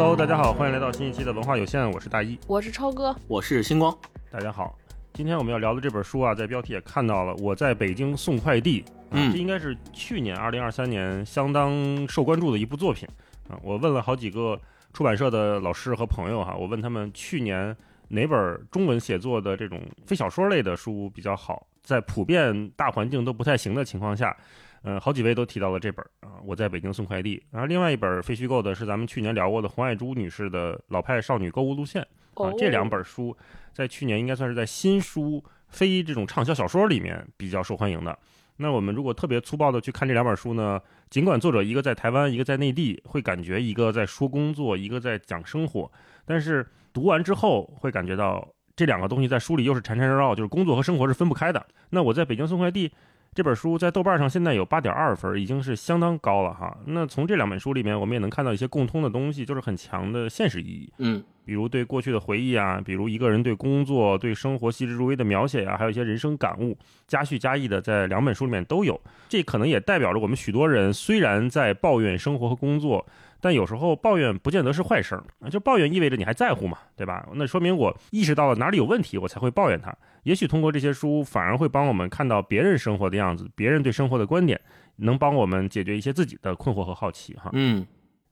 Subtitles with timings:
[0.00, 3.92] Hello，大家好，欢迎来到新一期的文化有限，我是大一，我是超哥，我是星光。
[4.30, 4.78] 大家好，
[5.12, 13.08] 今天我们要聊的这本书啊，在标题也看到了，我在北京送快递，嗯这应该是去年二零二三年相当受关注的一部作品
[13.50, 13.58] 啊。
[13.60, 14.56] 我问了好几个
[14.92, 17.76] 出版社的老师和朋友哈，我问他们去年
[18.06, 24.36] 哪本中文写作的这种非小说类的书比较好，在普遍大环境都不太行的情况下。
[24.84, 27.42] 嗯，好几位都提到了这本啊，我在北京送快递。
[27.50, 32.06] 然后另外一本非虚构的是咱们去年聊过的洪爱珠女士的《老派少女购物路线》
[32.44, 33.36] 啊，这两本书
[33.72, 38.16] 在去年应该算是在新书非这种畅销小说里面比较受欢迎的。
[38.56, 45.90] 那我们如果特别粗暴的去看这两本书呢，尽管作者一个在台湾，一个在内地，会感觉一个在说工作，一个在讲生活，
[46.24, 51.66] 但是读完之后会感觉到这两个东西在书里又是缠缠绕绕，就是工作和生活是分不开的。
[51.90, 52.92] 那我在北京送快递。
[53.34, 56.76] 这本书在豆瓣上现在有八点二分，已经是相当高了哈。
[56.86, 60.92] 那从这两本书里面，我们也能看到一些共通的东西，就是很强的现实意义。
[60.98, 69.00] 嗯，比如对过去的回忆啊，比如一个人对工作、对生活细致入微的描写呀、还有一些人生感悟，加叙加意的，在两本书里面都有。
[69.28, 73.06] 这可能也代表着我们许多人虽然在抱怨生活和工作，
[73.40, 75.48] 但有时候抱怨不见得是坏事儿啊。
[75.48, 77.24] 就抱怨意味着你还在乎嘛，对吧？
[77.34, 79.96] 那说明我意识到了哪里有问题，我才会抱怨它。
[80.28, 84.60] 也许通过这些书，反而会帮我们看到别人生活的样子，别人对生活的观点，
[84.96, 87.48] 能帮我们解决一些自己的困惑和好奇哈。
[87.54, 87.86] 嗯，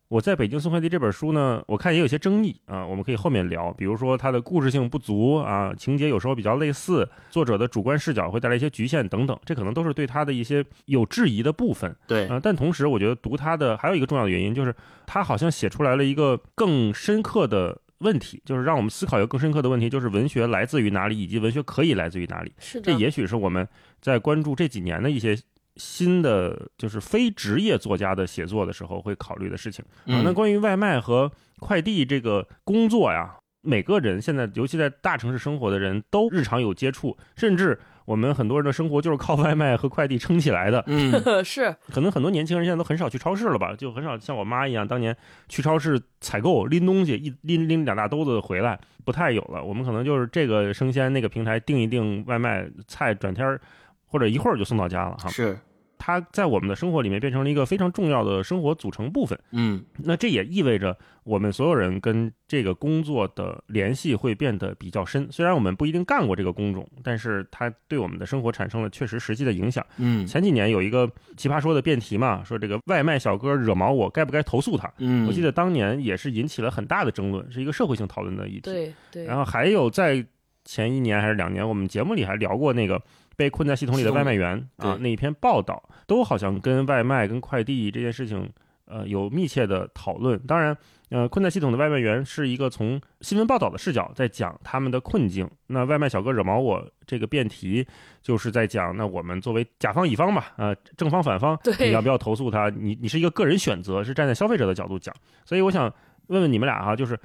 [0.08, 3.72] 我在北京送快递这本书呢，我看也有些争议啊，我们可以后面聊。
[3.72, 12.38] 比如说它的故事性不足啊，情节有时候比较类似，作者的主观视角会带来一些局限等等，这可能都是对他的一些有质疑的部分对，啊。
[12.42, 14.74] 但同时，我觉得读它的还有一个重要的原因，就是
[15.06, 22.52] 它好像写出来了一个更深刻的问题，就是让我们思考一个更深刻的问题，就是文学来自于哪里，以及文学可以来自于哪里。
[22.58, 23.66] 是的，这也许是我们
[24.00, 25.38] 在关注这几年的一些
[25.76, 30.20] 新的，就是非职业作家的写作的时候会考虑的事情啊。
[30.20, 40.82] 嗯那关于外卖和快递这个工作呀，每个人现在，尤其在大城市生活的人都日常有接触，甚至我们很多人的生活就是靠外卖和快递撑起来的。
[40.86, 41.12] 嗯，
[41.44, 45.14] 是可能很多年轻人现在都很少去超市了吧，就很少像我妈一样，当年
[45.48, 49.62] 去超市采购拎东西，一拎拎两大兜子回来，不太有了。
[49.62, 53.60] 我们可能就是这个生鲜那个平台订一订外卖菜，转天儿
[54.06, 55.28] 或者一会儿就送到家了哈。
[55.28, 55.58] 是，
[56.06, 59.36] 它在我们的生活里面变成了一个非常重要的生活组成部分。
[59.50, 65.26] 嗯，那这也意味着我们所有人跟这个工作的联系会变得比较深。
[65.32, 69.84] 虽然我们不一定干过这个工种，但是它对我们的生活产生了确实实际的影响。
[69.96, 74.88] 嗯，前几年有一个奇葩说的辩题嘛，说这个外卖小哥惹毛我，该不该投诉他？
[74.98, 78.60] 嗯，我记得当年也是引起了很大的争论，是一个社会性讨论的议题。
[78.60, 80.24] 对对，然后还有在
[80.64, 83.02] 前一年还是两年，我们节目里还聊过那个
[83.36, 88.50] 被困在系统里的外卖员啊那一篇报道，都好像跟外卖跟快递这件事情。
[88.88, 90.38] 呃，有密切的讨论。
[90.46, 90.76] 当然，
[91.08, 95.50] 呃，困在系统的外卖员是一个从新闻报道的视角在讲他们的困境。
[95.66, 97.84] 那外卖小哥惹毛我这个辩题，
[98.22, 102.70] 就是在讲，那我们作为甲方乙方吧，呃，正方反方，你要不要投诉他？
[102.70, 105.12] 你你是一个个人选择，是站在消费者的角度讲。
[105.44, 105.92] 所以我想
[106.28, 107.18] 问问你们俩哈、就是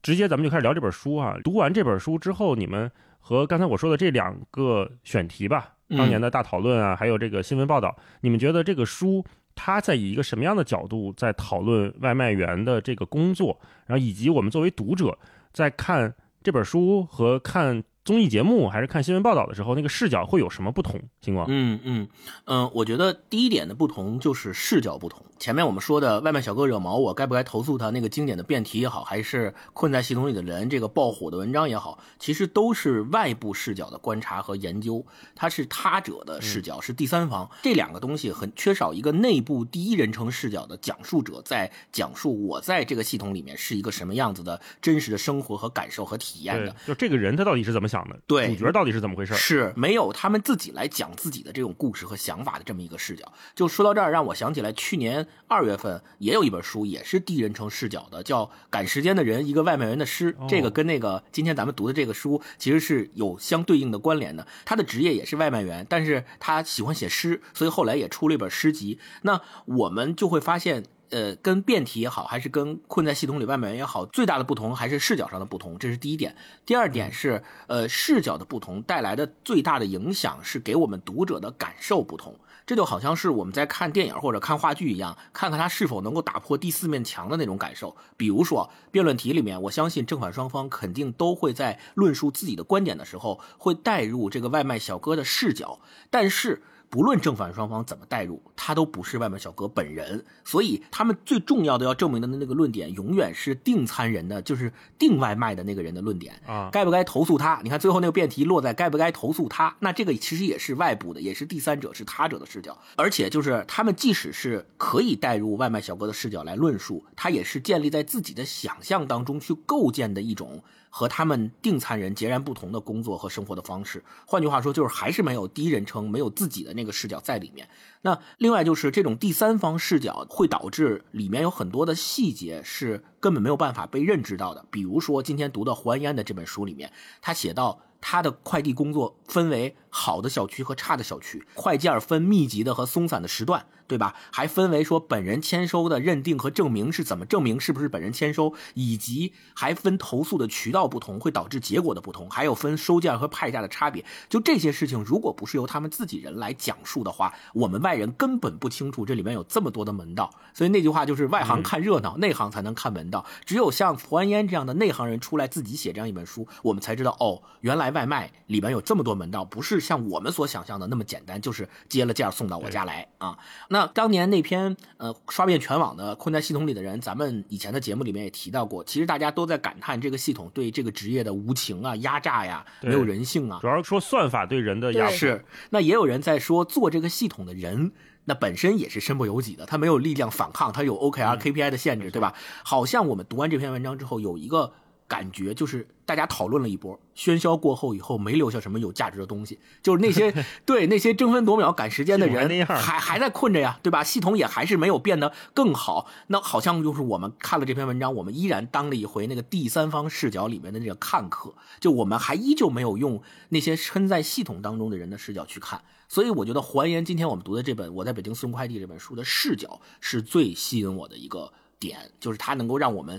[0.00, 1.36] 直接咱们就开始聊这本书啊。
[1.42, 2.88] 读完这本书之后，你们
[3.28, 9.22] 和刚才我说的这两个选题吧，嗯当年的大讨论啊，还有这个新闻报道，你们觉得这个书
[9.54, 15.18] 它在以一个什么样的角度在讨论外卖员的这个工作，然后以及我们作为读者
[15.52, 20.98] 在看这本书和看综艺节目还是看新闻报道的时候，那个视角会有什么不同？
[21.20, 22.08] 星光，嗯嗯
[22.46, 25.22] 嗯，我觉得第一点的不同就是视角不同。
[25.38, 27.90] 前面我们说的外卖小哥惹毛我，该不该投诉他？
[27.90, 35.04] 那个经典的辩题也好，还是困在系统里的人这个爆火的文章也好，其实都是外部视角的观察和研究，
[35.34, 37.48] 它是他者的视角，是第三方。
[37.62, 48.18] 这两个东西很缺少一个内部第一人称视角的讲述者在讲述我在这个系统里面是一个什么样子的真实的生活和感受和体验的。，就这个人他到底是怎么想的？
[48.26, 49.34] 对主角到底是怎么回事？
[49.34, 53.32] 是没有他们自己来讲自己的这种故事和想法的这么一个视角。
[53.54, 60.32] 就说到这儿，让我想起来去年二月份也有一本书，也是第一人称视角的，叫《赶时间的人：一个外卖员的诗》。
[60.48, 64.46] 这个跟那个今天咱们读的这个书其实是有相对应的关联的。
[64.64, 68.98] 他的职业也是外卖员，但是他喜欢写诗，所以后来也出了一本诗集。
[69.22, 70.84] 那我们就会发现。
[71.10, 76.36] 呃，跟辩题也好，还是跟困在系统里外卖员也好，最大的不同还是视角上的不同，这是第一点。
[76.66, 82.38] 第二点是，呃，视角的不同带来的最大的影响是给我们读者的感受不同。
[82.68, 87.96] 这就好像是我们在看电影或者看话剧一样，看看他是否能够打破第四面墙的那种感受。
[88.18, 95.80] 比如说辩论题里面，我相信正反双方肯定都会在论述自己的观点的时候，会带入这个外卖小哥的视角，
[96.10, 96.62] 但是。
[96.90, 100.22] 不论正反双方怎么带入，他都不是外卖小哥本人。
[100.44, 106.68] 所以他们最重要的要证明的那个论点，永远是订餐人的，就是订外卖的那个人的论点啊。
[106.70, 107.58] 该不该投诉他？
[107.64, 109.74] 你看最后那个辩题落在该不该投诉他？
[109.80, 112.76] 那这个其实也是外部的，也是第三者，是他者的视角。
[112.94, 120.62] 而且就是他们即使是可以带入外卖小哥的视角来论述，他也是建立在自己的想象当中去构建的一种。
[120.90, 127.68] 和他们订餐人截然不同的工作和生活的方式，换句话说，就是还是没有第一人称，没有自己的那个视角在里面。
[128.00, 134.64] 那另外再就是这种第三方视角会导致里面有很多的细节是根本没有办法被认知到的。
[134.68, 137.80] 比如说今天读的胡安烟的这本书里面，他写到。
[138.00, 144.14] 他的快递工作分为好的小区和差的小区，快件分密集的和松散的时段，对吧？
[144.30, 154.04] 还分为说本人签收的认定和证明是怎么证明是不是本人签收，以及还分投诉的渠道不同会导致结果的不同，还有分收件和派件的差别。
[154.28, 160.32] 就这些事情，如果不是由他们自己人来讲述的话，我们外人根本不清楚这里面有这么多的门道。
[160.54, 163.26] 所以那句话就是外行看热闹，内行才能看门道。
[163.44, 167.88] 只有像蒲安烟这样的内行人出来自己写这样一本书，我们才知道哦，原来。
[167.88, 173.38] 外卖里面有这么多门道，不是像我们所想象的那么简单，就是接了件送到我家来啊。
[173.70, 183.58] 那当年那篇呃刷遍全网的困在系统里的人，咱们以前的节目里面也提到过，其实大家都在感叹这个系统对这个职业的无情啊、压榨呀、没有人性啊。
[183.60, 185.44] 主要说算法对人的压是。
[185.70, 187.92] 那也有人在说，做这个系统的人，
[188.24, 192.34] 那本身也是身不由己的，他没有力量反抗，他有 OKR、KPI 的限制，对吧？
[192.64, 194.72] 好像我们读完这篇文章之后，有一个。
[195.08, 200.32] 感觉就是大家讨论了一波，喧嚣过后以后没留下什么有价值的东西，就是那些
[200.66, 204.04] 对那些争分夺秒赶时间的人还还在困着呀，对吧？
[204.04, 206.06] 系统也还是没有变得更好。
[206.26, 215.80] 那好像就是我们看了这篇文章，我们依然当了一回那个第三方视角里面的那个看客，就我们还依旧没有用那些身在系统当中的人的视角去看。
[216.06, 223.18] 所以我觉得还原今天我们读的这本《我在北京送快递》这本书的视角是最吸引我的一个点，就是它能够让我们。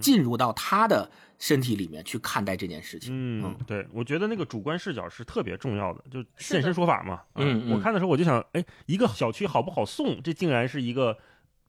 [0.00, 3.10] 进入到他的身体里面去看待这件事情。
[3.12, 7.22] 嗯，对，我觉得那个主观视角是特别重要的，就现身说法嘛。
[7.34, 11.18] 嗯，我看的时候我就想，哎，一个小区好不好送，这竟然是一个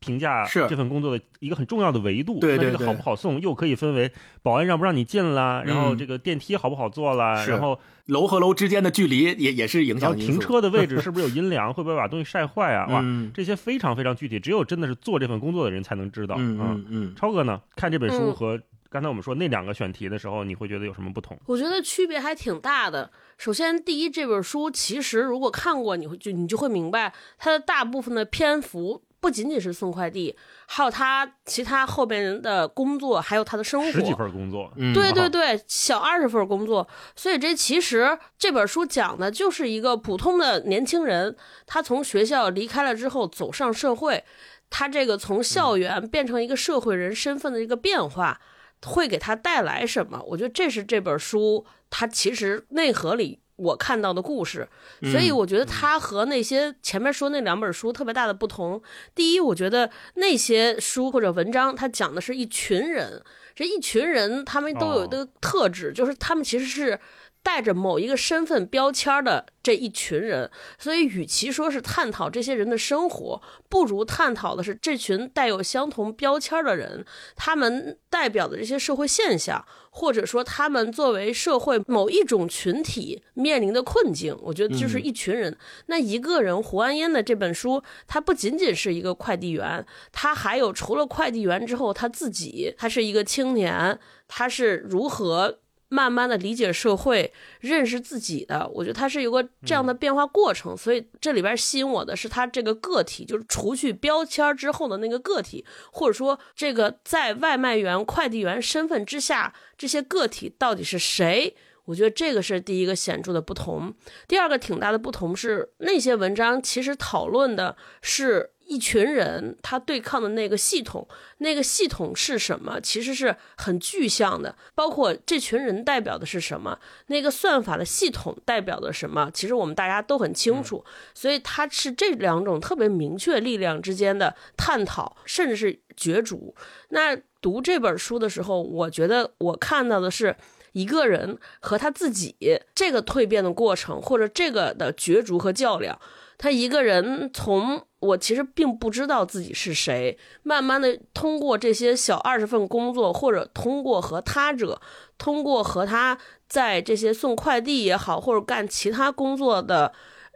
[0.03, 2.39] 评价这份工作的一个很重要的维度。
[2.39, 4.11] 对对对，这个好不好送又可以分为
[4.41, 10.13] 保安让不让你进啦，然后这个电梯好不好坐啦，然后楼和楼之间的距离也也是影响。
[10.15, 12.85] 停车的位置 是不是有阴凉，会不会把东西晒坏啊？
[12.91, 13.03] 哇，
[13.33, 16.35] 这些非常非常具体，只有真的是做这份工作的人才能知道。
[16.37, 18.59] 嗯嗯嗯，超哥呢，看这本书和。
[18.89, 21.35] 刚才我们说那两个选题的时候，你会觉得有什么不同？
[21.47, 23.09] 我觉得区别还挺大的。
[23.39, 30.35] 首先，第一，这本书其实如果看过，你会就你就会明白，它的大部分的篇幅不仅仅是送快递，
[30.65, 33.89] 还有他其他后边人的工作，还有他的生活。
[33.89, 36.85] 十几份工作，对对对，小二十份工作。
[37.15, 41.33] 所以这其实这本书讲的就是一个普通的年轻人，
[41.65, 44.25] 他从学校离开了之后走上社会，
[44.69, 48.41] 他这个从校园变成一个社会人身份的一个变化。
[48.85, 50.21] 会给他带来什么？
[50.27, 54.67] 我觉得这是这本书它其实内核里我看到的故事。
[55.11, 58.81] 所以我觉得他和那些前面说那两本书特别大的不同。
[59.15, 63.23] 第一，我觉得那些书或者文章，他讲的是一群人，
[63.55, 66.99] 这一群人他们都有一个特质，就是他们其实是。
[67.43, 70.49] 带着某一个身份标签的这一群人，
[70.79, 77.05] 所以与其说是探讨这些人的生活，不如探讨的是这群带有相同标签的人，
[77.35, 84.35] 他们代表的这些社会现象，或者说他们作为社会某一种群体面临的困境。
[84.41, 85.57] 我觉得就是一群人。
[85.87, 95.59] 那一个人胡安烟的这本书，他不仅仅是一个快递员，他还有除了快递员之后，他自己，他是一个青年，他是如何。
[95.93, 111.55] 慢慢的理解社会，认识自己的，我觉得他是有个这样的变化过程，所以这里边吸引我的是他这个个体，就是除去标签之后的那个个体，或者说这个在外卖员、快递员身份之下，这些个体到底是谁？
[111.85, 113.93] 我觉得这个是第一个显著的不同。
[114.27, 118.52] 第二个挺大的不同是，那些文章其实讨论的是。
[118.65, 121.07] 一群人他对抗的那个系统，
[121.39, 122.79] 那个系统是什么？
[122.81, 130.83] 其实是很具象的，包括这群人代表的是什么，那个算法的系统代表的什么，其实我们大家都很清楚。
[131.13, 136.55] 所以它是这两种特别明确力量之间的探讨，甚至是角逐。
[136.89, 140.35] 那读这本书的时候，我觉得我看到的是
[140.71, 142.35] 一个人和他自己
[142.73, 145.99] 这个蜕变的过程，或者这个的角逐和较量。
[146.37, 154.81] 他一个人从我其实并不知道自己是谁，慢慢的通过这些小二十份工作，或者通过和他者，
[155.17, 156.17] 通过和他
[156.47, 159.93] 在这些送快递也好，或者干其他工作的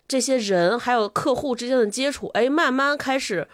[0.08, 3.48] 这些人还有客户之间的接触，哎，慢慢开始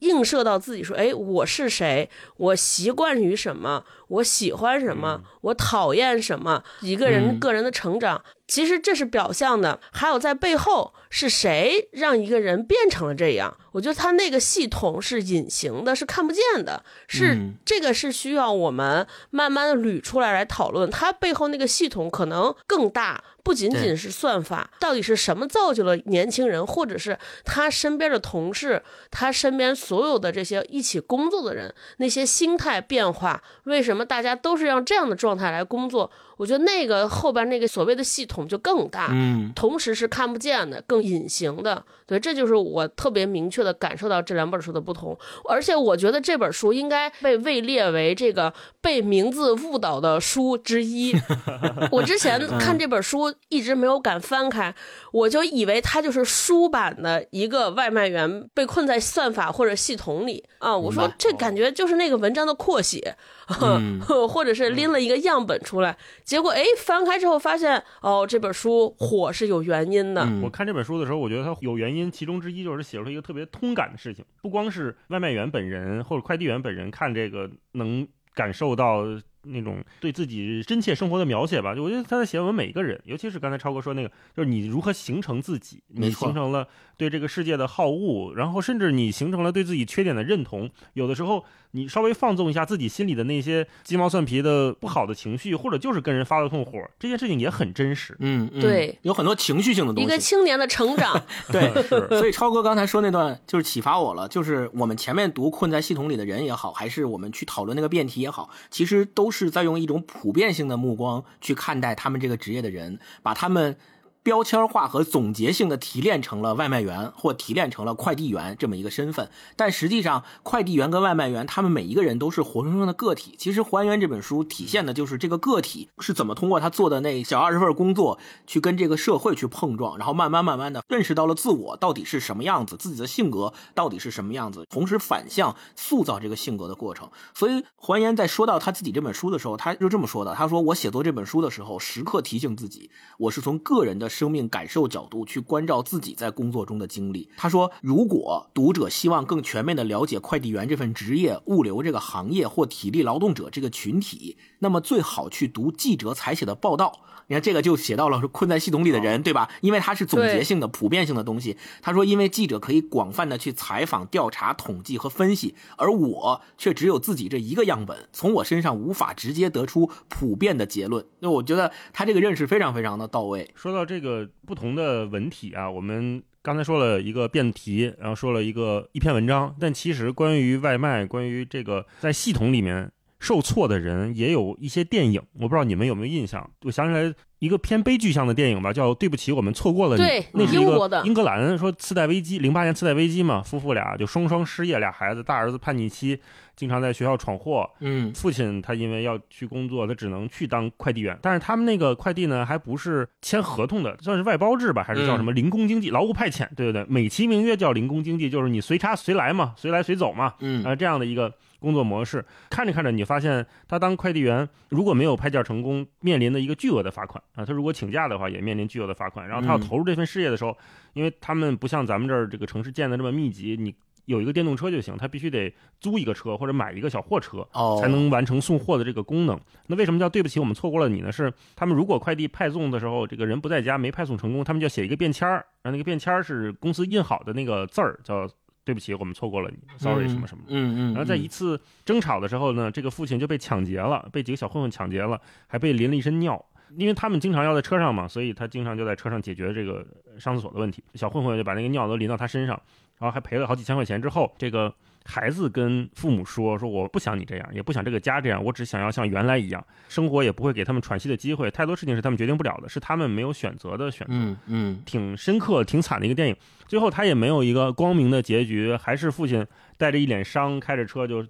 [0.00, 2.08] 映射到自己，说，哎，我是谁？
[2.36, 3.84] 我习惯于什么？
[4.08, 5.22] 我喜欢什么？
[5.42, 6.62] 我讨厌什么？
[6.80, 13.56] 一个人嗯个人的成长，其实这是表象的，还有在背后是谁让一个人变成了这样？
[13.72, 20.90] 我觉得他那个系统是隐形的，是看不见的，是、嗯这个是需要我们慢慢的捋出来来讨论。
[20.90, 36.10] 他背后那个系统可能更大，不仅仅是算法，到底是什么造就了年轻人，或者是他身边的同事，他身边所有的这些一起工作的人，那些心态变化，为什么大家都是让这样的状态来工作？
[36.38, 39.08] 我觉得那个后边那个所谓的系统就更大。
[39.12, 45.18] 嗯同时是看不见的、更隐形的，对，这就是我特别明确的感受到这两本书的不同。
[45.48, 51.12] 而且我觉得这本书应该被位列为这个被名字误导的书之一。
[51.90, 54.72] 我之前看这本书一直没有敢翻开，
[55.12, 60.76] 我就以为它就是书版的一个外卖员被困在算法或者系统里啊。
[60.76, 63.16] 我说这感觉就是那个文章的扩写，
[63.60, 70.22] 嗯 或者是拎了一个样本出来，结果哎翻开之后发现哦这本书火是有原因的。
[70.24, 79.04] 嗯我看这本书的时候，我觉得它有原因，其中之一就是写出一个特别通感的事情，不光是外卖员本人或者快递员本人看这个能感受到
[79.42, 81.74] 那种对自己真切生活的描写吧。
[81.74, 90.70] 就我觉得他在写我们每一个人，尤其是刚才超哥说那个，就是你如何形成自己，你形成了对这个世界的好恶，然后甚至你形成了对自己缺点的认同。
[90.92, 91.44] 有的时候
[91.78, 98.16] 你稍微放纵一下自己心里的那些鸡毛蒜皮的不好的情绪，或者就是跟人发了通火，这件事情也很真实。
[98.18, 100.18] 嗯，嗯对有很多情绪性的东西一个。
[100.18, 113.76] 青年的成长， 对，是 所以超哥刚才说那段就是启发我了，就是我们前面读困在系统里的人也好，还是我们去讨论那个辩题也好，其实都是在用一种普遍性的目光去看待他们这个职业的人，把他们。
[114.22, 123.34] 标签化和总结性的提炼成了外卖员或提炼成了快递员这么一个身份，但实际上，快递员跟外卖员他们每一个人都是活生生的个体。
[123.38, 137.08] 其实《还原》这本书体现的就是这个个体是怎么通过他做的那小二十份工作，去跟这个社会去碰撞，然后慢慢慢慢的认识到了自我到底是什么样子，自己的性格到底是什么样子，同时反向塑造这个性格的过程。
[137.34, 147.28] 所以还原在说到他自己这本书的时候，他就这么说的：他说我写作这本书的时候，时刻提醒自己，我是从个人的生命感受角度去关照自己在工作中的经历。
[147.36, 157.00] 他说，如果读者希望更全面的了解快递员这份职业、物流这个行业或体力劳动者这个群体，那么最好去读记者采写的报道。
[157.30, 159.50] 你看这个就写到了困在系统里的人，对吧？
[159.60, 161.58] 因为它是总结性的、普遍性的东西。
[161.82, 171.04] 他说，因为记者可以广泛的去采访、调查、统计和分析，而我却只有自己这一个样本，从我身上无法直接得出普遍的结论。
[171.18, 173.50] 那我觉得他这个认识非常非常的到位。
[173.54, 182.90] 说到这个不同的文体啊，我们刚才说了一个辩题，然后说了一个一篇文章，但其实关于外卖，关于这个在系统里面
[183.20, 186.48] 受挫的人，也有一些电影，我不知道你们有没有印象？
[186.64, 190.02] 我想起来一个偏悲剧向的电影吧，叫《对不起，我们错过了你》。
[190.06, 196.18] 对那是一英国的个英格兰说次贷危机，零八年次贷危机嘛，夫妇俩就双双失业，俩孩子，大儿子叛逆期，
[196.58, 201.16] 经常在学校闯祸，嗯父亲他因为要去工作，他只能去当快递员。
[201.22, 206.48] 但是他们那个快递呢，还不是签合同的，算是外包制吧，还是叫什么零工经济、劳务派遣？
[206.56, 212.24] 对对对，美其名曰叫零工经济，就是你随插随来嘛，随来随走嘛，嗯啊、这样的一个工作模式。
[212.50, 217.44] 看着看着，你发现他当快递员如果没有派件成功，面临的一个巨额的罚款啊。
[217.44, 219.28] 他如果请假的话，也面临巨额的罚款。
[219.28, 220.58] 然后他要嗯投入这份事业的时候，
[220.94, 223.72] 因为他们不像咱们这儿这个城市建的这么密集，你。
[224.08, 229.38] 有一个电动车就行，他必须得租一个车或者买一个小货车，哦，才能完成送货的这个功能。
[229.66, 231.12] 那为什么叫对不起，我们错过了你呢？
[231.12, 238.26] 是他们如果快递派送的时候，这个人不在家，没派送成功，他们就要写一个便签儿，然后那个便签儿是公司印好的那个字儿，叫
[238.64, 240.44] 对不起，我们错过了你，sorry 嗯什么什么。
[240.48, 246.42] 嗯嗯，然后在一嗯次争吵的时候呢，这个父亲就被抢劫了，被几个小混混抢劫了，还被淋了一身尿。
[246.76, 249.86] 因为他们经常要在车上嘛，所以他经常就在车上解决这个
[250.18, 250.84] 上厕所的问题。
[250.92, 252.60] 小混混就把那个尿都淋到他身上，
[252.98, 254.00] 然后还赔了好几千块钱。
[254.00, 254.72] 之后，这个
[255.04, 261.50] 孩子跟父母说：“说我不想你这样，也不想这个家这样，我只想要像原来一样，生活也不会给他们喘息的机会。
[261.50, 266.36] 太多事情是他们决定不了的，是他们没有选择的选择。”嗯嗯挺深刻、挺惨的一个电影。
[266.66, 271.24] 最后他也没有一个光明的结局，还是父亲带着一脸伤，开着车就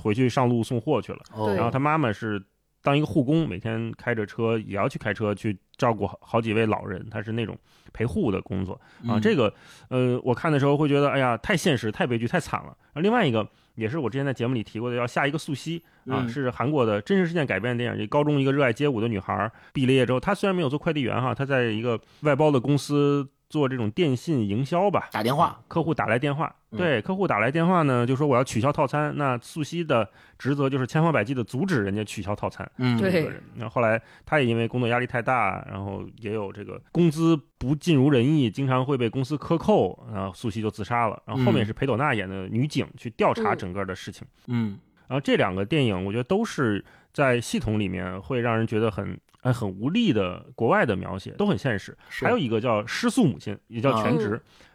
[0.00, 1.18] 回去上路送货去了。
[1.56, 2.40] 然后他妈妈是
[2.84, 7.56] 当一个护工，每天开着车也要去开车去照顾好好几位老人，他是那种
[7.94, 8.74] 陪护的工作
[9.08, 9.16] 啊。
[9.16, 9.52] 嗯这个
[9.88, 12.76] 呃，我看的时候会觉得，哎呀，太现实、太悲剧、太惨了。
[12.92, 17.98] 而另外一个也是我之前在节目里提过的，叫下一个素汐啊，嗯是韩国的真实事件改编的电影。
[17.98, 32.68] 这高中一个热爱街舞的女孩，毕了业之后，她虽然没有做快递员哈，她在一个外包的公司做这种电信营销吧，打电话，客户打来电话，嗯对客户打来电话呢，就说我要取消套餐，那素汐的职责就是千方百计的阻止人家取消套餐。
[32.78, 41.22] 嗯，对这个人，那后来他也因为工作压力太大，然后也有这个工资不尽如人意，经常会被公司克扣，然后素汐就自杀了。
[41.24, 44.26] 然后后面嗯是裴斗娜演的女警去调查嗯整个的事情。
[44.48, 44.76] 嗯
[45.08, 51.96] 然后这两个电影，我觉得都是在系统里面会让人觉得很哎很无力的国外的描写，都很现实。
[52.08, 54.30] 还有一个叫《失速母亲》，也叫《全职》，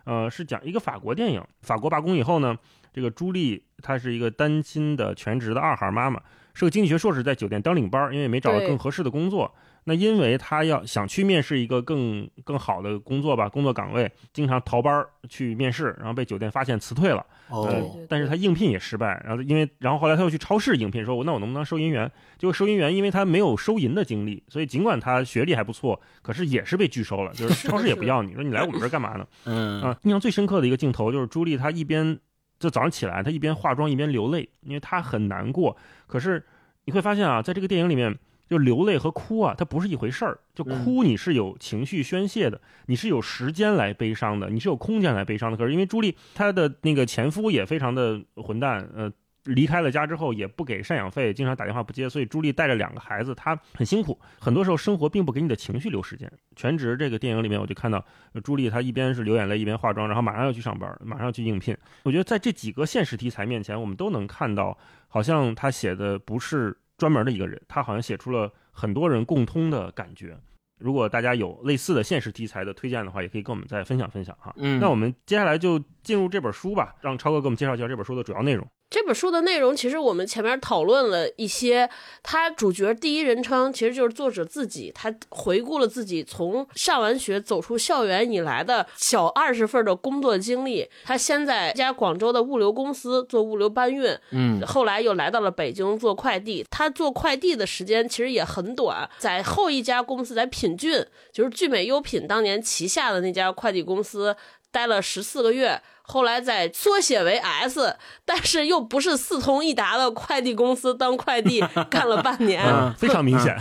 [0.05, 1.43] 嗯呃，是讲一个法国电影。
[1.62, 2.57] 法国罢工以后呢，
[2.93, 6.21] 这个朱莉她是一个单亲的全职的二孩妈妈，
[6.53, 9.53] 是个经济学硕士，在酒店当领班儿，因为没找到更合适的工作。
[9.89, 17.25] 那因为他要想去面试一个更更好的工作吧，工作岗位，经常逃班儿去面试，然后被酒店发现辞退了。
[17.50, 22.08] 哦但是他应聘也失败，然后因为然后后来他又去超市应聘，说我那我能不能当收银员？
[22.38, 29.25] 结果收银员因为他没有收银的经历，所以尽管他学历还不错，可是也是被拒收了，就是 超市也不要你，说你来我们这儿干嘛呢？
[29.46, 32.19] 嗯啊，印象最深刻的一个镜头就是朱莉她一边
[32.60, 35.75] 就早上起来，她一边化妆一边流泪，因为她很难过。
[36.05, 36.46] 可是
[36.86, 38.15] 你会发现啊，在这个电影里面。
[38.50, 40.39] 就流泪和哭啊，它不是一回事儿。
[40.56, 45.58] 就哭，你是有情绪宣泄的，你是有时间来悲伤的，你是有空间来悲伤的。
[45.58, 49.12] 可是因为朱莉她的那个前夫也非常的混蛋，呃，
[49.46, 54.20] 离开了家之后也不给赡养费，经常打电话不接，所以朱莉带着两个孩子，她很辛苦。
[54.39, 56.29] 很多时候生活并不给你的情绪留时间。
[56.56, 58.03] 全职这个电影里面，我就看到
[58.34, 61.77] 呃朱莉她一边是流眼泪一边化妆，然后马上要去上班，马上要去应聘。
[62.03, 64.77] 我觉得在这几个现实题材面前，我们都能看到，
[65.08, 70.38] 好像她写的不是专门的一个人，他好像写出了很多人共通的感觉。
[70.79, 74.53] 如果大家有类似的现实题材的推荐的话，也可以跟我们再分享分享哈。
[74.58, 78.65] 嗯那我们接下来就进入这本书吧，让超哥给我们介绍一下这本书的主要内容。
[78.89, 81.88] 这本书的内容，其实我们前面讨论了一些，
[82.24, 90.89] 他主角第一人称其实就是作者自己，他回顾了自己从上完学走出校园以来的小二十份的工作经历。
[91.03, 96.65] 他先在一家广州的物流公司做物流搬运，嗯后来又来到了北京做快递。
[96.72, 104.36] 他做快递的时间其实也很短，在后一家公司在品骏，就是聚美优品当年旗下的那家快递公司
[104.71, 105.82] 待了十四个月。
[106.01, 113.55] 后来再缩写为 S， 但是又不是四通一达的快递公司当快递 干了半年，嗯 非常明显，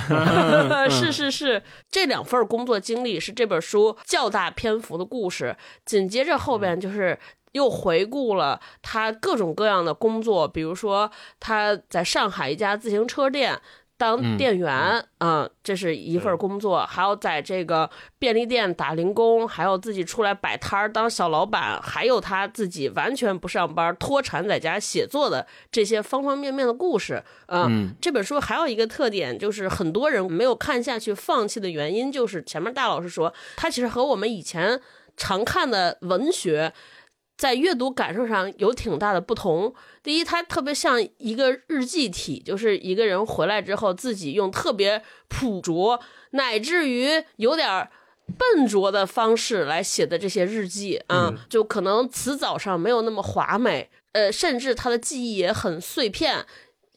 [0.88, 5.54] 是是是，这两份工作经历是这本书较大篇幅的故事。
[5.84, 7.18] 紧接着后边就是
[7.52, 13.60] 又回顾了他各种各样的工作，比如说他在上海一家自行车店。
[13.98, 27.22] 当店员，嗯、这是一份工作；还有在这个便利店打零工，还有自己出来摆摊儿当小老板，还有他自己完全不上班脱产在家写作的这些方方面面的故事。
[27.48, 34.80] 嗯，嗯这本书还有一个特点，就是很多人没有看下去放弃的原因，就是前面大老师说，他其实和我们以前
[35.16, 36.72] 常看的文学。
[37.38, 39.72] 在阅读感受上有挺大的不同。
[40.02, 46.00] 第一，它特别像一个日记体，就是一个人回来之后，自己用特别朴拙，
[46.32, 47.88] 乃至于有点
[48.36, 56.44] 笨拙的方式来写的这些日记啊，嗯就可能词藻上没有那么华美，呃，甚至他的记忆也很碎片。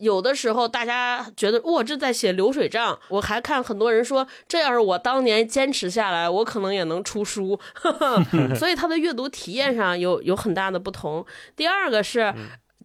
[0.02, 3.00] 有的时候，大家觉得我，这在写流水账。
[3.08, 7.60] 我还看很多人说，这要是我当年坚持下来，我可能也能出书。
[8.58, 11.26] 所以他的阅读体验上有有很大的不同。
[11.56, 12.34] 第二个是。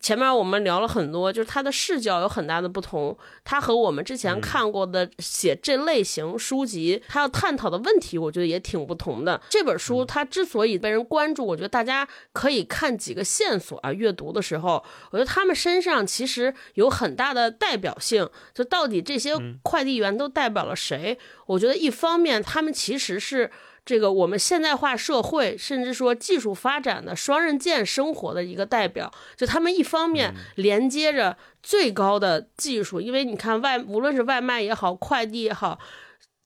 [0.07, 9.43] 前面我们聊了很多，就是他的视角有很大的不同，他和我们之前看过的写这类型书籍，他要探讨的问题，我觉得也挺不同的。
[9.51, 13.93] 这本书它之所以被人关注，我觉得大家可以看几个线索啊。
[13.93, 18.31] 阅读的时候，我觉得他们身上其实有很大的代表性。
[18.55, 19.33] 就到底这些
[19.65, 21.19] 快递员都代表了谁？
[21.47, 23.51] 我觉得一方面他们其实是。
[23.87, 35.79] 这个我们现代化社会，甚至说技术发展的双刃剑生活的一个代表，就他们一方面连接着最高的技术，因为你看外无论是外卖也好，快递也好。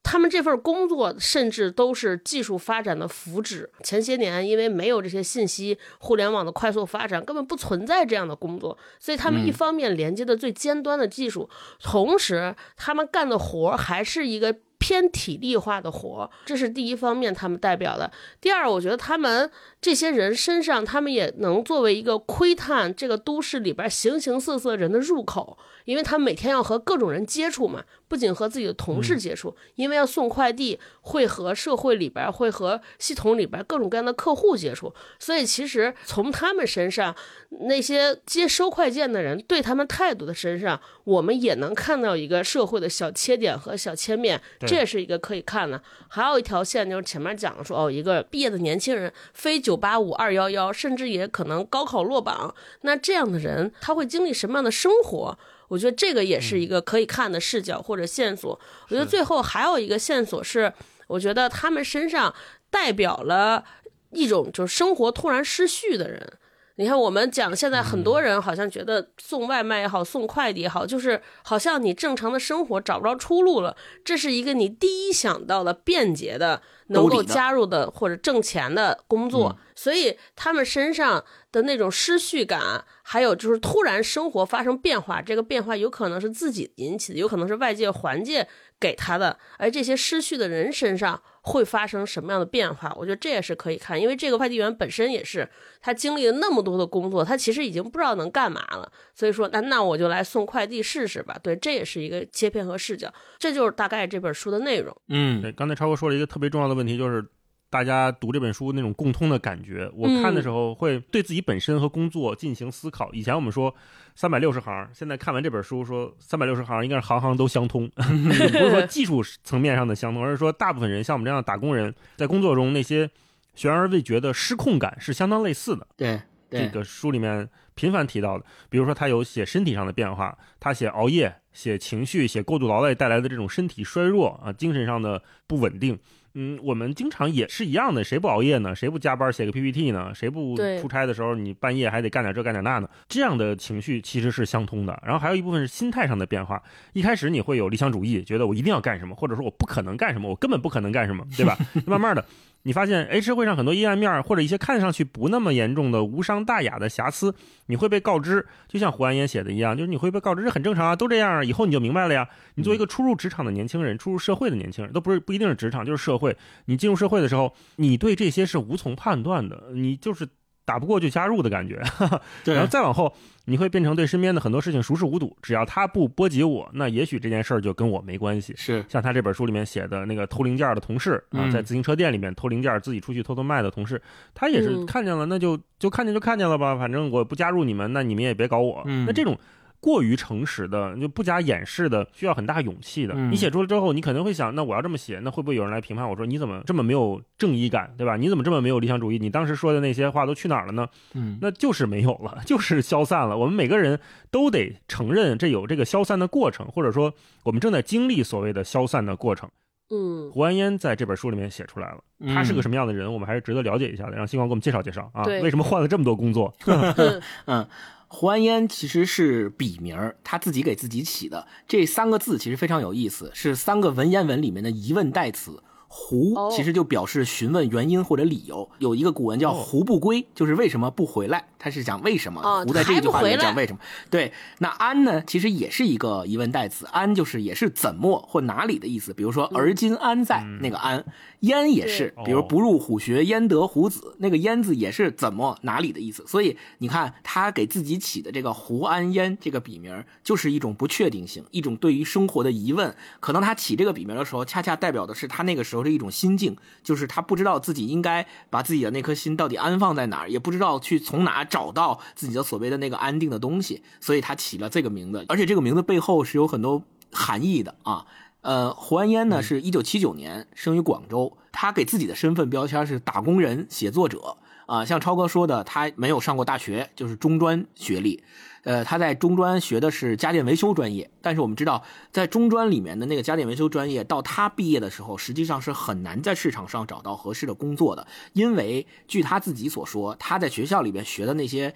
[0.02, 3.66] 他们这份工作甚至都是技术发展的福祉。
[3.82, 11.48] 前些年因为没有这些信息互联网的快速发展，根本不存在这样的工作，所以他们一方面连接的最尖端的技术，
[11.82, 14.56] 同时他们干的活儿还是一个。
[14.80, 18.10] 偏体力化的活，这是第一方面，他们代表的。
[18.40, 19.48] 第二，我觉得他们
[19.80, 37.16] 这些人身上，他们也能作为一个窥探这个都市里边形形色色人的入口，因为他们每天要和各种人接触嘛，不仅和自己的同事接触，因为要送快递，会和社会里边，会和系统里边各种各样的客户接触，所以其实从他们身上，
[37.60, 44.38] 那些接收快件的人对他们态度的身上，我们也能看到一个社会的小切点和小切面。
[44.66, 45.82] 这也是一个可以看的。
[46.08, 55.38] 还有一条线就是前面讲的说，哦，一个毕业的年轻人，非九八五二幺幺，甚至也可能高考落榜，那这样的人他会经历什么样的生活？
[55.68, 58.58] 我觉得这个也是一个可以看的视角或者线索。
[58.88, 60.72] 我觉得最后还有一个线索是，
[61.06, 62.34] 我觉得他们身上
[62.68, 63.64] 代表了
[64.10, 66.32] 一种就是生活突然失序的人。
[66.80, 73.76] 你看，我们讲现在很多人好像觉得送外卖也好，送快递也好，就是好像你正常的生活找不着出路了。
[74.02, 88.46] 这是一个你第一想到的便捷的、能够加入的或者挣钱的工作，所以他们身上的那种失序感，还有就是突然生活发生变化，这个变化有可能是自己引起的，有可能是外界环境
[88.78, 91.20] 给他的，而这些失去的人身上。
[91.42, 92.94] 会发生什么样的变化？
[92.98, 95.48] 我觉得这也是可以看，因为这个快递员本身也是
[95.80, 98.92] 他经历了那么多的工作，他其实已经不知道能干嘛了。
[99.14, 101.34] 所以说，那那我就来送快递试试吧。
[101.42, 104.94] 对，这也是一个切片和视角，这就是大概这本书的内容。
[105.08, 107.26] 嗯，对，刚才超哥说了一个特别重要的问题，就是
[107.70, 109.90] 大家读这本书那种共通的感觉。
[109.94, 113.10] 我看的时候会对自己本身和工作进行思考。
[113.14, 113.74] 以前我们说。
[114.16, 118.02] 三百六十行，现在看完这本书，说三百六十行应该是行行都相通， 不
[118.32, 123.08] 是说技术层面上的相通，而是说大部分人像我们这样的打工人，在工作中那些
[123.54, 125.86] 悬而未决的失控感是相当类似的。
[125.96, 135.98] 对，这个书里面频繁提到的，比如说他有写身体上的变化，他写熬夜、写情绪、写过度劳累带来的这种身体衰弱啊，精神上的不稳定。
[136.34, 138.74] 嗯，我们经常也是一样的，谁不熬夜呢？
[138.74, 140.12] 谁不加班写个 PPT 呢？
[140.14, 142.88] 谁不出差的时候你半夜还得干点这干点那呢？
[143.08, 145.00] 这样的情绪其实是相通的。
[145.04, 146.62] 然后还有一部分是心态上的变化。
[146.92, 151.58] 一开始你会有理想主义，觉得我一定要干什么，或者说我不可能干什么，我根本不可能干什么，对吧？
[151.86, 152.24] 慢慢的。
[152.62, 157.34] 你发现，哎，社会上很多阴暗面或者一些看上去不那么严重的无伤大雅的瑕疵，
[157.66, 162.28] 你会被告知，就像胡安烟写的一样，就是你会被告知这很正常啊，都这样，以后你就明白了呀。
[162.56, 166.36] 你作为一个初入职场的年轻人，初入社会的年轻人，都不是不一定是职场，就是社会。
[166.66, 170.28] 你进入社会的时候，你对这些是无从判断的，你就是。
[170.70, 171.82] 打不过就加入的感觉，
[172.46, 173.12] 然后再往后，
[173.46, 175.36] 你会变成对身边的很多事情熟视无睹。
[175.42, 178.54] 只要他不波及我，那也许这件事儿就跟我没关系。
[178.56, 184.00] 是像他这本书里面写的那个偷零件的同事啊，在自行车店里面偷零件，自己出去偷偷卖的同事，
[184.32, 188.84] 他也是看见了，那就就看见就看见了吧，反正我不加入你们，那你们也别搞我。
[188.86, 189.36] 那这种。
[189.80, 193.14] 过于诚实的就不加掩饰的，需要很大勇气的。
[193.14, 198.16] 你写出来之后，你可能会想，那我要这么写，那会不会有人来评判我说你怎么这么没有正义感，对吧？
[198.16, 199.18] 你怎么这么没有理想主义？
[199.18, 200.86] 你当时说的那些话都去哪儿了呢？
[201.14, 203.36] 嗯，那就是没有了， 就是消散了。
[203.36, 203.98] 我们每个人
[204.30, 207.14] 都得承认，这有这个消散的过程，或者说
[207.44, 209.48] 我们正在经历所谓的消散的过程。
[209.92, 211.98] 嗯，胡安烟在这本书里面写出来了，
[212.32, 214.16] 他是个什么样的人，我们还是值得了解一下的。
[214.16, 216.54] 让星光给我们介绍介绍啊，为什么换了这么多工作？
[217.46, 217.66] 嗯。
[218.12, 221.46] 胡安烟其实是笔名儿，他自己给自己起的。
[221.68, 225.62] 这三个字其实非常有意思，是三个文言文里面的疑问代词。
[225.92, 228.70] 胡其实就表示询问原因或者理由。
[228.78, 231.48] 有一个古文叫“胡不归”，就是为什么不回来。
[231.58, 232.64] 他是讲为什么。
[232.64, 233.80] 胡在这句话里面讲为什么。
[234.08, 236.86] 对，那安呢，其实也是一个疑问代词。
[236.92, 239.12] 安就是也是怎么或哪里的意思。
[239.12, 241.04] 比如说“而今安在”那个安。
[241.40, 246.22] 焉也是，比如不入虎穴焉得虎子，那个焉字也是怎么哪里的意思。
[246.26, 252.94] 所以你看他给自己起的这个胡安焉这个笔名，就是一种不确定性，一种对于生活的疑问。
[253.20, 265.24] 可能他起这个笔名的时候，恰恰代表的是他那个时候的一种心境，就是他不知道自己应该把自己的那颗心到底安放在哪儿，也不知道去从哪找到自己的所谓的那个安定的东西，所以他起了这个名字。
[265.28, 268.04] 而且这个名字背后是有很多含义的啊。
[268.42, 274.84] 呃，胡安烟呢是一九七九年生于广州，他给自己的身份标签是打工人、写作者啊。
[274.84, 278.22] 像超哥说的，他没有上过大学，就是中专学历。
[278.62, 291.74] 呃，他在中专学的是家电维修专业，但是我们知道，在中专里面的那个家电维修专业，到他毕业的时候，实际上是很难在市场上找到合适的工作的，因为据他自己所说，他在学校里面学的那些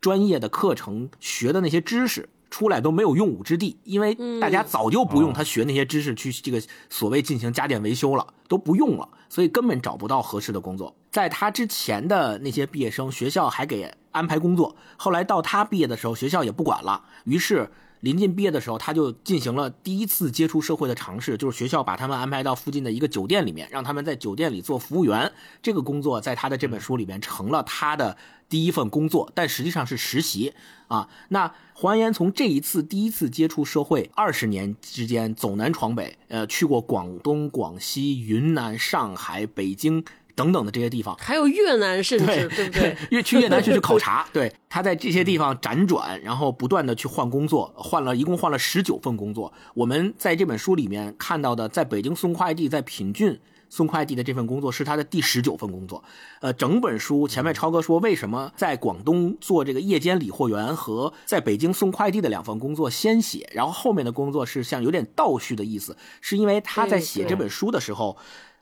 [0.00, 2.28] 专业的课程，学的那些知识。
[2.54, 10.94] 出来都没有用武之地，因为大家早就不用他学那些知识去这个所谓进行家电维修了，都不用了，所以根本找不到合适的工作。
[11.10, 17.68] 在他之前的那些毕业生，学校还给安排工作，后来到他毕业的时候，学校也不管了，于是。
[18.04, 25.32] 临近毕业的时候，他就进行了第一次接触社会的尝试，就是学校把他们安排到附近的一个酒店里面，让他们在酒店里做服务员。
[25.62, 30.52] 这个工作在他的这本书里面成了他的第一份工作，但实际上是实习
[30.88, 31.08] 啊。
[31.30, 40.04] 那黄岩从这一次第一次接触社会，二十年之间走南闯北，呃，去过广东、广西、云南、上海、北京。
[40.34, 41.16] 等等的这些地方。
[41.18, 42.96] 还有越南，甚至对不对？
[43.10, 49.52] 越去越南去去考察， 对，他在这些地方辗转，然后不断的去换工作，换了一共换了十九份工作。
[49.74, 53.40] 我们在这本书里面看到的，在北京送快递，在品骏。
[53.70, 56.04] 送快递的这份工作是他的第十九份工作，
[56.40, 68.16] 呃，整本书前面超哥说为什么在广东做这个夜间理货员和在北京送快递的两份工作先写，然后后面的工作是像有点倒叙的意思，是因为他在写这本书的时候，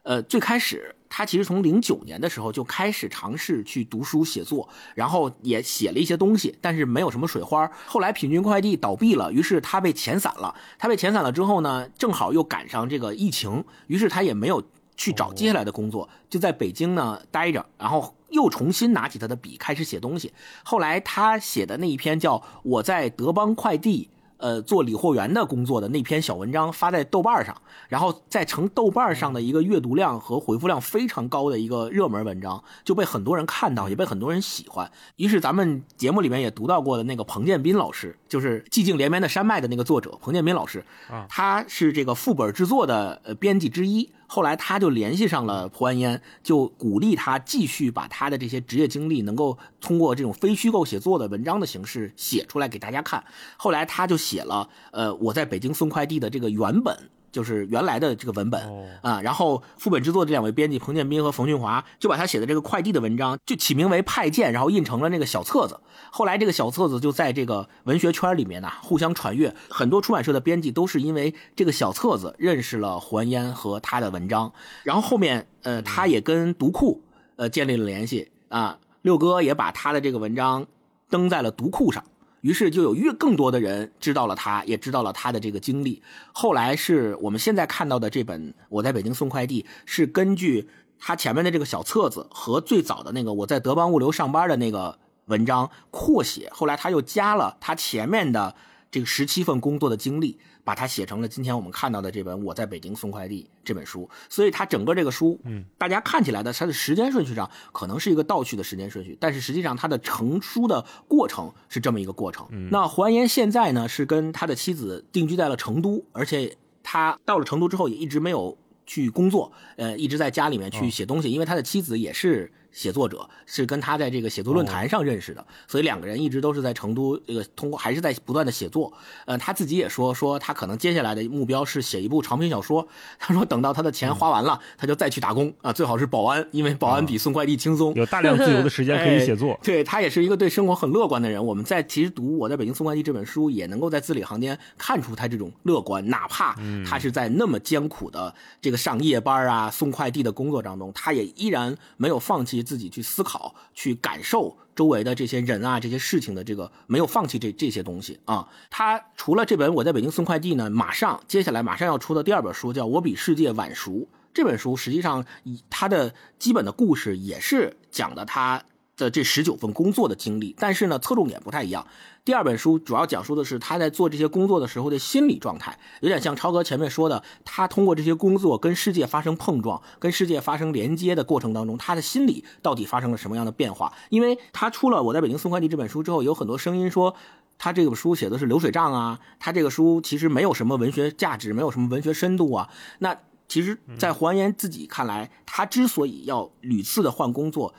[0.04, 7.70] 呃，最开始他其实从零九年的时候就开始尝试去读书写作，然后也写了一些东西，但是没有什么水花。
[7.84, 10.54] 后来品骏快递倒闭了，于是他被遣散了。
[10.78, 14.64] 他被遣散了之后呢，正好又赶上这个疫情，于是他也没有。
[14.94, 20.32] 去找接下来的工作，就在北京呢待着，然后又重新拿起他的笔开始写东西。
[20.62, 24.10] 后来他写的那一篇叫《我在德邦快递》。
[24.42, 27.56] 呃，做理货员的工作的那篇小文章发在豆瓣上，
[27.88, 34.90] 然后再成豆瓣上的一个阅读量和回复量非常高的一个热门文章，就被很多人看到，也被很多人喜欢。
[35.14, 44.10] 于是咱们节目里面也读到过的那个彭建斌老师，就是《寂静连绵的山脉》的那个作者彭建斌老师，啊，他是这个副本制作的呃编辑之一。
[44.34, 53.22] 后来他就联系上了蒲安烟，就鼓励他继续把他的这些职业经历能够通过这种非虚构写作的文章的形式写出来给大家看。
[53.58, 57.10] 后来他就写了呃我在北京送快递的这个原本。
[57.32, 58.62] 就是原来的这个文本
[59.00, 65.80] 啊，然后副本制作这两位编辑彭建斌和冯俊华就把他写的这个快递的文章就起名为派件，然后印成了那个小册子。
[66.10, 74.52] 后来这个小册子就在这个文学圈里面呢互相传阅，很多出版社的编辑都是因为这个小册子认识了胡安烟和他的文章。
[74.84, 77.02] 然后后面呃他也跟读库
[77.36, 80.66] 呃建立了联系啊，六哥也把他的这个文章
[81.08, 82.04] 登在了读库上。
[82.42, 86.02] 于是就有越更多的人知道了他，也知道了他的这个经历。
[86.32, 96.50] 后来是我们现在看到的这本《我在北京送快递》，是根据他前面的这个小册子和最早的那个我在德邦物流上班的那个文章扩写。
[96.52, 98.54] 后来他又加了他前面的
[98.90, 100.38] 这个十七份工作的经历。
[100.64, 112.46] 把它写成了今天我们看到的这本《我在北京送快递》这本书，所以它整个这个书，嗯，大家看起来的它的时间顺序上可能是一个倒叙的时间顺序，但是实际上它的成书的过程是这么一个过程。
[112.70, 122.52] 那胡安岩现在呢是跟他的妻子定居在了成都，而且他到了成都之后也一直没有去工作，呃，一直在家里面去写东西，因为他的妻子也是。
[122.72, 128.92] 写作者是跟他在这个写作论坛上认识的，所以两个人一直都是在成都，这个通过还是在不断的写作。
[129.26, 132.88] 呃，他自己也说，说他可能接下来的目标是写一部长篇小说。
[133.18, 139.58] 他说等到他的钱花完了，他就再去打工啊，最好是保安，因为保安比送快递轻松，有大量自由的时间可以写作。
[139.62, 141.44] 对他也是一个对生活很乐观的人。
[141.44, 146.56] 我们在其实读我在北京送快递这本书，也能够在字里行间看出他这种乐观，哪怕
[146.86, 152.61] 他是在那么艰苦的这个上夜班啊、送快递的工作当中，他也依然没有放弃。
[152.62, 158.48] 自己去思考、去感受周围的这些人啊、这些事情的这个，没有放弃这这些东西啊。
[158.70, 163.92] 他除了这本《我在北京送快递》呢，马上接下来马上要出的第二本书叫《我比世界晚熟》。
[164.34, 168.62] 这本书实际上以他的基本的故事也是讲的他。
[168.94, 171.84] 的这十九份工作的经历，但是呢，侧重点不太一样。
[172.24, 183.92] 第二本书主要讲述的是他在做这些工作的时候的心理状态，有点像超哥前面说的，他通过这些工作跟世界发生碰撞、跟世界发生连接的过程当中，他的心理到底发生了什么样的变化？
[184.08, 187.12] 因为他出了《我在北京送快递》这本书之后，有很多声音说
[187.58, 192.68] 他这个书写的是流水账啊，他这个书其实没有什么文学价值，没有什么文学深度啊。
[193.00, 197.74] 那其实，在黄岩自己看来，他之所以要屡次的换工作。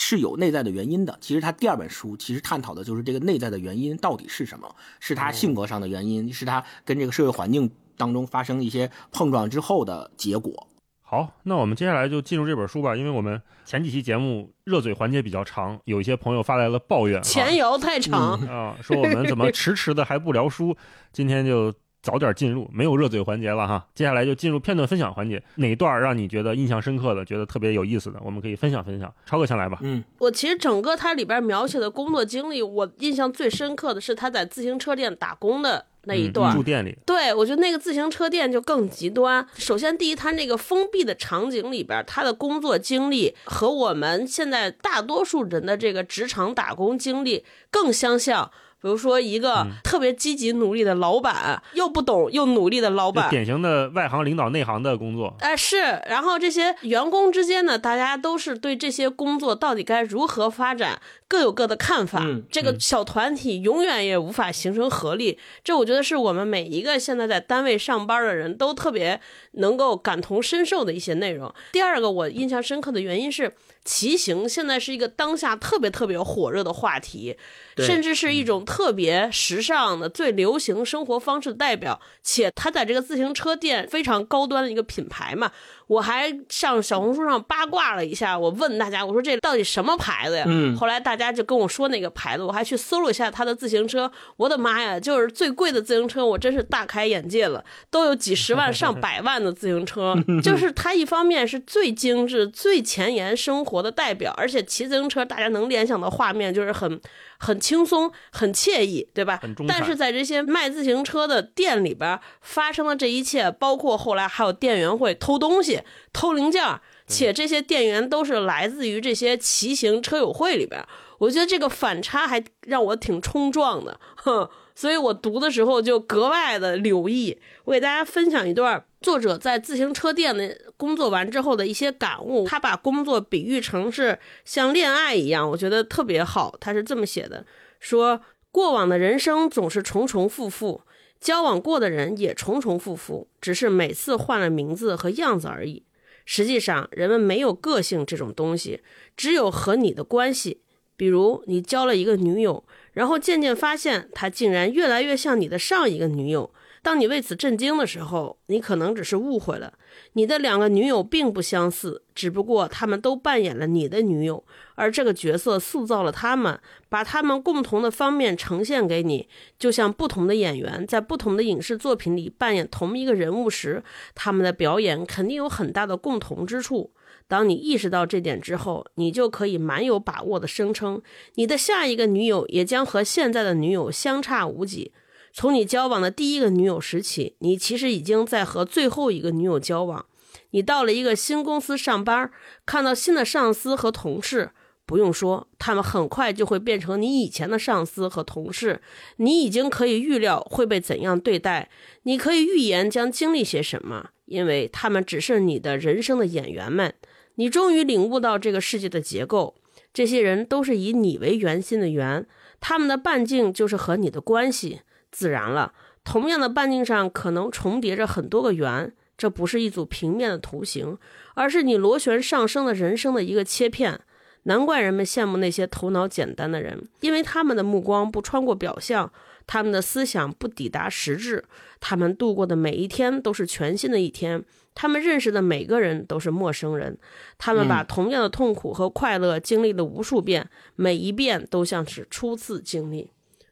[0.00, 1.18] 是有内在的原因的。
[1.20, 4.72] 其实他第二本书其实探讨的就是这个内在的原因到底是什么？
[5.00, 10.68] 是他性格上的原因，是他跟这个社会环境当中发生一些碰撞之后的结果。
[11.02, 12.94] 好，那我们接下来就进入这本书吧。
[12.94, 20.76] 因为我们前几期节目热嘴环节比较长，有一些朋友发来了抱怨，前摇太长啊，说我们怎么迟迟的还不聊书？
[21.12, 21.74] 今天就。
[22.08, 23.84] 早点进入，没有热嘴环节了哈。
[23.94, 29.12] 接下来就进入片段分享环节，哪一段让你觉得印象深刻的，觉得特别有意思的，我们可以分享分享。
[29.26, 29.78] 超哥先来吧。
[29.82, 36.54] 嗯，我其实整个它里边描写的工作经历，我印象最深刻的是他在自行车店打工的那一段。
[36.54, 36.96] 住店里。
[37.04, 39.46] 对，我觉得那个自行车店就更极端。
[39.56, 48.50] 首先，第一，他那个封闭的场景里边，他的工作经历和我们现在大多数人的这个职场打工经历更相像。
[48.80, 55.36] 比如说一个特别积极努力的老板，又不懂又努力的老板，典型的外行领导内行的工作。
[55.40, 55.78] 哎，是。
[56.06, 62.24] 然后这些员工之间呢，大家都是对这些工作到底该如何发展各有各的看法。
[62.50, 65.38] 这个小团体永远也无法形成合力。
[65.64, 69.20] 这我觉得是我们每一个现在在单位上班的人都特别
[69.52, 71.52] 能够感同身受的一些内容。
[71.72, 73.54] 第二个我印象深刻的原因是。
[73.84, 77.38] 骑行现在是一个当下特别特别火热的话题，
[77.78, 81.98] 甚至是一种特别时尚的、最流行生活方式的代表。
[82.22, 85.52] 且它在这个自行车店非常高端的一个品牌嘛。
[85.88, 90.44] 我还上小红书上八卦了一下，我问大家，我说这到底什么牌子呀？
[90.46, 94.10] 嗯，后来大家就跟我说那个牌子，我还去搜了一下他的自行车。
[94.36, 100.14] 我的妈呀，就是最贵的自行车，我真是大开眼界了，都有几十万、上百万的自行车。
[100.44, 107.00] 就是它一方面是最精致、最前沿生活的代表，而且骑自行车大家能联想到画面就是很。
[107.40, 109.38] 很轻松，很惬意，对吧？
[109.68, 115.77] 但是在这些卖自行车的店里边发生的这一切，包括后来还有店员会偷东西、
[116.12, 116.62] 偷零件，
[117.06, 120.84] 且这些店员都是来自于这些骑行车友会里边。
[121.18, 124.48] 我觉得这个反差还让我挺冲撞的， 哼。
[124.74, 127.36] 所以我读的时候就格外的留意。
[127.64, 132.46] 我给大家分享一段作者在自行车店的工作完之后的一些感悟。
[132.46, 136.56] 他把工作比喻成是像恋爱一样，我觉得特别好。
[136.60, 137.44] 他是这么写的：
[137.80, 138.20] 说
[138.52, 140.82] 过往的人生总是重重复复，
[141.20, 145.84] 交往过的人也重重复复，只是每次换了名字和样子而已。
[146.24, 148.82] 实际上，人们没有个性这种东西，
[149.16, 150.60] 只有和你的关系。
[150.96, 152.64] 比如，你交了一个女友。
[152.92, 156.52] 然后渐渐发现，她竟然越来越像你的上一个女友。
[156.82, 159.74] 当你为此震惊的时候，你可能只是误会了。
[160.12, 169.28] 你的两个女友并不相似，只不过他们都扮演了你的女友，而这个角色塑造了他们，把他们共同的方面呈现给你。
[169.58, 173.82] 就像不同的演员在不同的影视作品里扮演同一个人物时，
[174.14, 176.92] 他们的表演肯定有很大的共同之处。
[177.26, 181.02] 当你意识到这点之后，你就可以蛮有把握的声称，
[181.34, 184.92] 你的下一个女友也将和现在的女友相差无几。
[185.38, 190.04] 从你交往的第一个女友时起，你其实已经在和最后一个女友交往。
[190.50, 192.28] 你到了一个新公司上班，
[192.66, 194.50] 看到新的上司和同事，
[194.84, 198.82] 不用说，他们很快就会变成你以前的上司和同事。
[199.18, 201.70] 你已经可以预料会被怎样对待，
[202.02, 206.92] 你可以预言将经历些什么，因为他们只是你的人生的演员们。
[207.36, 209.54] 你终于领悟到这个世界的结构，
[209.94, 212.26] 这些人都是以你为圆心的圆，
[212.58, 214.80] 他们的半径就是和你的关系。
[215.10, 215.72] 自然了，
[216.04, 220.96] 同样的半径上可能重叠着很多个圆，这不是一组平面的图形，
[221.34, 224.00] 而是你螺旋上升的人生的一个切片。
[224.44, 229.12] 难怪人们羡慕那些头脑简单的人，因为他们的目光不穿过表象，
[229.46, 231.44] 他们的思想不抵达实质，
[231.80, 234.42] 他们度过的每一天都是全新的一天。
[234.74, 236.96] 他们认识的每个人都是陌生人，
[237.36, 243.10] 他们把同样的痛苦和快乐经历了无数遍，每一遍都像是初次经历。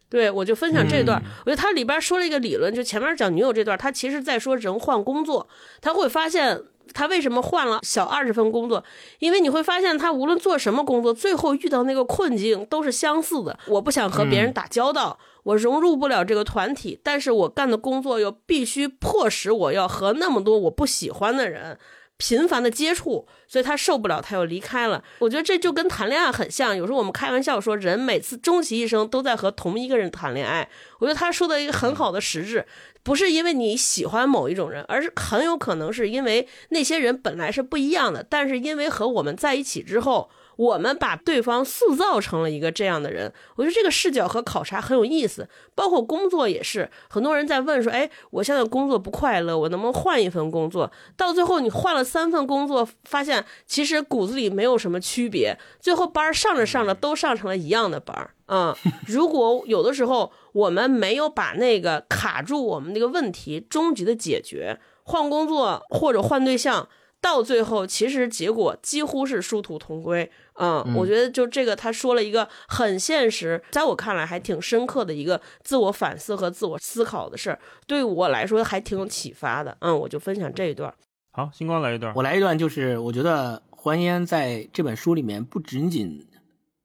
[0.08, 5.48] 对我就分享这段，我觉得他里边说了一个理论，就前面讲女友这段，他其实在说人换工作，
[5.80, 6.62] 他会发现。
[6.94, 8.82] 他为什么换了小二十份工作？
[9.18, 13.58] 因为你会发现，他无论做什么工作，最后遇到那个困境都是相似的。
[13.66, 21.76] 我不想和别人打交道，我融入不了这个团体，但是我干的工作又必须迫使我要和那么多我不喜欢的人。
[22.18, 25.02] 频繁的接触，所以他受不了，他又离开了。
[25.18, 26.76] 我觉得这就跟谈恋爱很像。
[26.76, 30.68] 有时候我们开玩笑说，人每次终其一生都在和同一个人谈恋爱。
[30.98, 32.66] 我觉得他说的一个很好的实质，
[33.02, 40.30] 不是因为你喜欢某一种人，而是很有可能是因为那些人本来是不一样的，但是因为和我们在一起之后。
[40.56, 45.48] 我们把对方塑造成了一个这样的人，我觉得这个视角和考察很有意思。
[45.74, 58.30] 包括工作也是，很多人在问说：“哎，我现在工作不快乐，我能不能换一份工作？”到最后，你换了三份工作，发现其实骨子里没有什么区别，最后班上着上着都上成了一样的班儿。
[58.46, 58.74] 嗯，
[59.06, 66.88] 如果有的时候我们没有把那个卡住我们那个问题终极的解决，换工作或者换对象。
[67.26, 70.30] 到最后，其实结果几乎是殊途同归。
[70.54, 79.76] 嗯，我觉得就这个，他说了一个很现实，在我看来还挺深刻的一个自我反思和自我思考的事儿，对我来说还挺有启发的。
[79.80, 80.94] 嗯，我就分享这一段。
[81.32, 86.26] 好，星光来一段，我来一段，就是我觉得欢烟在这本书里面不仅仅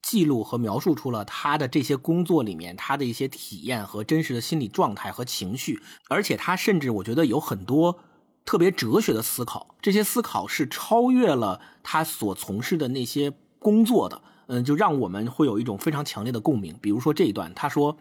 [0.01, 7.99] 记录和描述出了他的这些工作里面他的一些体验和真实的心理状态和情绪，而且他甚至我觉得有很多。
[8.45, 16.75] 特别哲学的思考，这些思考是超越了他所从事的那些工作的，嗯，就让我们会有一种非常强烈的共鸣。
[16.81, 17.97] 比如说这一段，他说：“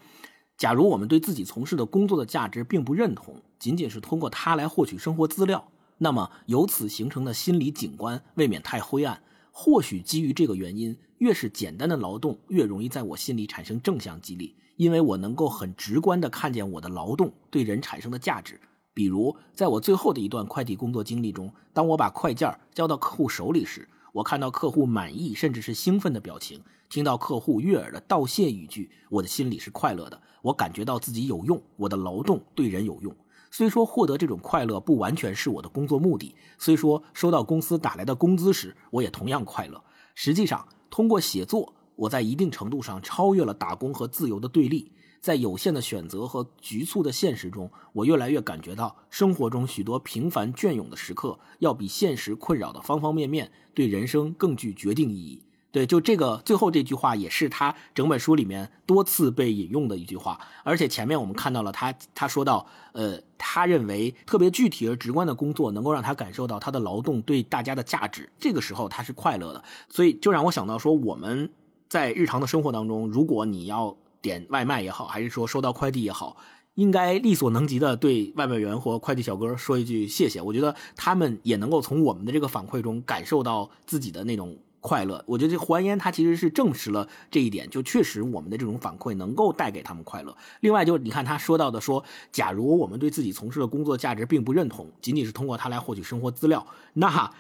[0.57, 5.69] 假如我们对自己从事的工作的价值并不认同，仅仅是通过它来获取生活资料，
[5.99, 9.23] 那么由此形成的心理景观未免太灰暗。
[9.53, 18.59] 或许基于这个原因，越是简单的劳动，越容易在我心里产生正向激励，因为我能够很直观地看见我的劳动对人产生的价值。
[18.93, 30.21] 比如，在我最后的一段快递工作经历中，当我把快件交到客户手里时，我看到客户满意甚至是兴奋的表情，听到客户悦耳的道谢语句，我的心里是快乐的。
[30.43, 33.15] 我感觉到自己有用，我的劳动对人有用。
[33.53, 39.83] 虽说获得这种快乐不完全是我的工作目的，虽说收到公司打来的工资时我也同样快乐。
[40.15, 44.93] 实际上，通过写作，我在一定程度上超越了打工和自由的对立。
[45.21, 55.43] 在有限的选择和局促的现实中，我越来越感觉到生活中许多平凡隽永的时刻，要比现实困扰的方方面面对人生更具决定意义。
[55.73, 60.41] 对，就这个最后这句话，也是他整本书里面多次被引用的一句话。
[60.65, 69.63] 而且前面我们看到了他，他说到，呃，他认为特别具体而直观的工作能够让他感受到他的劳动对大家的价值，这个时候他是快乐的。
[69.89, 71.53] 所以就让我想到说，我们
[71.89, 76.37] 在日常的生活当中，如果你要点外卖也好，还是说收到快递也好，
[76.75, 80.41] 应该力所能及的对外卖员或快递小哥说一句谢谢。
[80.41, 84.59] 我觉得他们也能够从我们的这个反馈中感受到自己的那种。
[84.83, 90.35] 快乐，我觉得这还烟它其实是证实了这一点，就确实我们的这种反馈能够带给他们快乐。
[90.61, 92.03] 另外，就是你看他说到的说，
[92.33, 97.31] 假如我们对自己从事的工作价值并不认同，仅仅是通过它来获取生活资料，那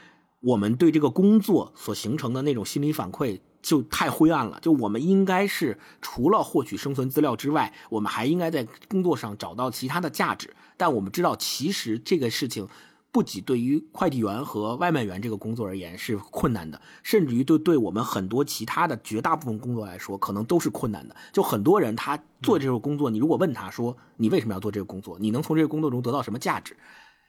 [0.41, 4.59] 我们对这个工作所形成的那种心理反馈就太灰暗了。
[4.61, 10.55] 就我们应该是除了获取生存资料之外，我们还应该在工作上找到其他的价值。
[10.77, 12.69] 但我们知道，其实这个事情。
[13.13, 21.17] 不仅对于快递员和外卖员这个工作而言是困难的，甚至于对对我们很多其他的绝大部分工作来说，可能都是困难的。
[21.33, 26.77] 就很多人他做这个工作，你如果问他说你为什么要做这个工作，你能从这个工作中得到什么价值？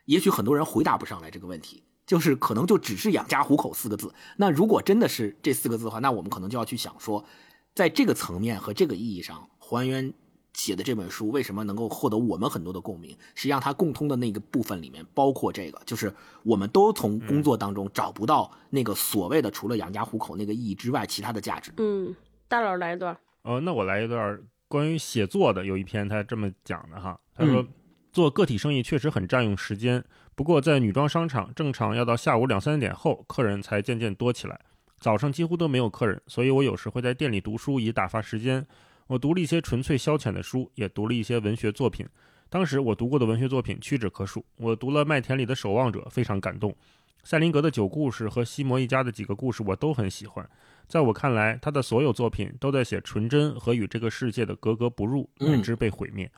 [0.05, 4.13] 也许很多人回答不上来这个问题，就是可能就只是养家糊口四个字。
[4.37, 7.25] 那如果真的是这四个字的话，那我们可能就要去想说，
[7.73, 10.13] 在这个层面和这个意义上还原。
[10.53, 13.17] 写的这本书为什么能够获得我们很多的共鸣？
[13.35, 21.71] 实际上，它共通的那个部分里面包括这个，就是我们都从工作当中找不到那个所谓的除了养家糊口那个意义之外其他的价值。
[21.77, 22.13] 嗯，
[22.49, 23.17] 大佬来一段。
[23.43, 25.65] 哦，那我来一段关于写作的。
[25.65, 27.65] 有一篇他这么讲的哈，他说
[28.11, 30.03] 做个体生意确实很占用时间，
[30.41, 34.59] 不过在女装商场，正常要到下午两三点后，客人才渐渐多起来，
[34.97, 38.65] 早上几乎都没有客人，所以我有时会在店里读书以打发时间。
[39.05, 42.07] 我读了一些纯粹消遣的书，也读了一些文学作品。
[42.49, 44.43] 当时我读过的文学作品屈指可数。
[44.57, 46.75] 我读了《麦田里的守望者》，非常感动。
[47.23, 50.49] 塞林格的九故事和西摩一家的几个故事，我都很喜欢。
[50.87, 56.31] 在我看来，他的所有作品都在写纯真和与这个世界的格格不入，乃至被毁灭。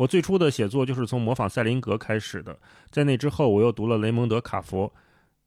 [0.00, 2.58] 我最初的写作就是从模仿塞林格开始的。
[2.90, 4.90] 在那之后，我又读了雷蒙德·卡佛，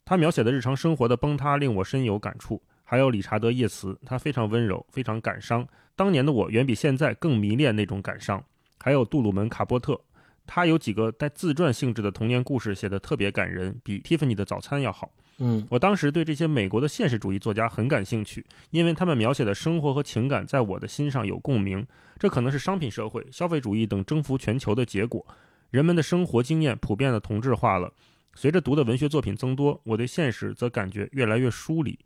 [0.06, 2.62] 他描写的日常生活的崩塌令我深有感触。
[2.84, 5.68] 还有理查德·叶茨，他非常温柔，非常感伤。
[5.95, 8.43] 当年的我远比现在更迷恋那种感伤。
[8.80, 9.99] 还有杜鲁门·卡波特，
[10.45, 15.12] 他有几个带自传性质的童年故事，写得特别感人，比蒂芬尼的早餐要好。
[15.45, 21.85] 嗯，我当时对这些美国的现实主义作家很感兴趣，因为他们描写的生活和情感在我的心上有共鸣。
[22.17, 25.25] 这可能是商品社会、消费主义等征服全球的结果。
[25.69, 27.91] 人们的生活经验普遍的同质化了。
[28.33, 31.99] 随着读的文学作品增多，我对现实则感觉越来越疏离。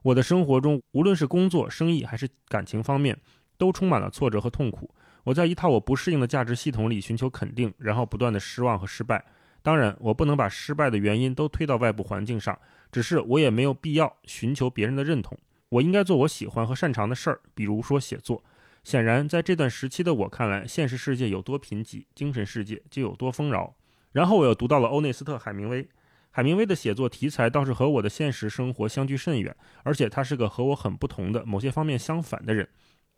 [0.00, 3.14] 我的生活中，无论是工作、生意还是感情方面，
[3.58, 4.88] 都充满了挫折和痛苦。
[5.24, 9.22] 我在一套我不适应的价值系统里寻求肯定，然后不断的失望和失败。
[9.60, 12.58] 当然，我不能把失败的原因都推到外部环境上，
[12.90, 15.38] 只是我也没有必要寻求别人的认同。
[15.70, 18.42] 我应该做我喜欢和擅长的事儿，比如说写作。
[18.84, 23.74] 显然，在这段时期的我看来，现实世界有多贫瘠，精神世界就有多丰饶。
[24.12, 25.86] 然后我又读到了欧内斯特·海明威。
[26.30, 32.66] 海明威的写作题材倒是和我的现实生活相距甚远，而且他是个和我很不同的、某些方面相反的人。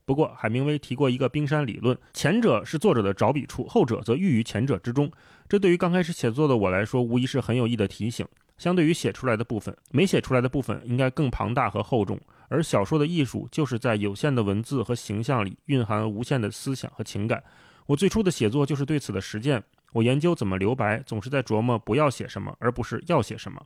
[0.04, 5.12] 不过，海明威提过一个冰山理论，前者是作者的着笔处，后者则寓于前者之中。
[5.48, 8.26] 这对于刚开始写作的我来说，无疑是很有益的提醒。
[8.60, 12.20] 相对于写出来的部分，没写出来的部分应该更庞大和厚重。
[12.48, 17.42] 而小说的艺术，就是在有限的文字和形象里蕴含无限的思想和情感。
[17.86, 19.64] 我最初的写作就是对此的实践。
[19.94, 23.64] 我研究怎么留白，总是在琢磨不要写什么，而不是要写什么。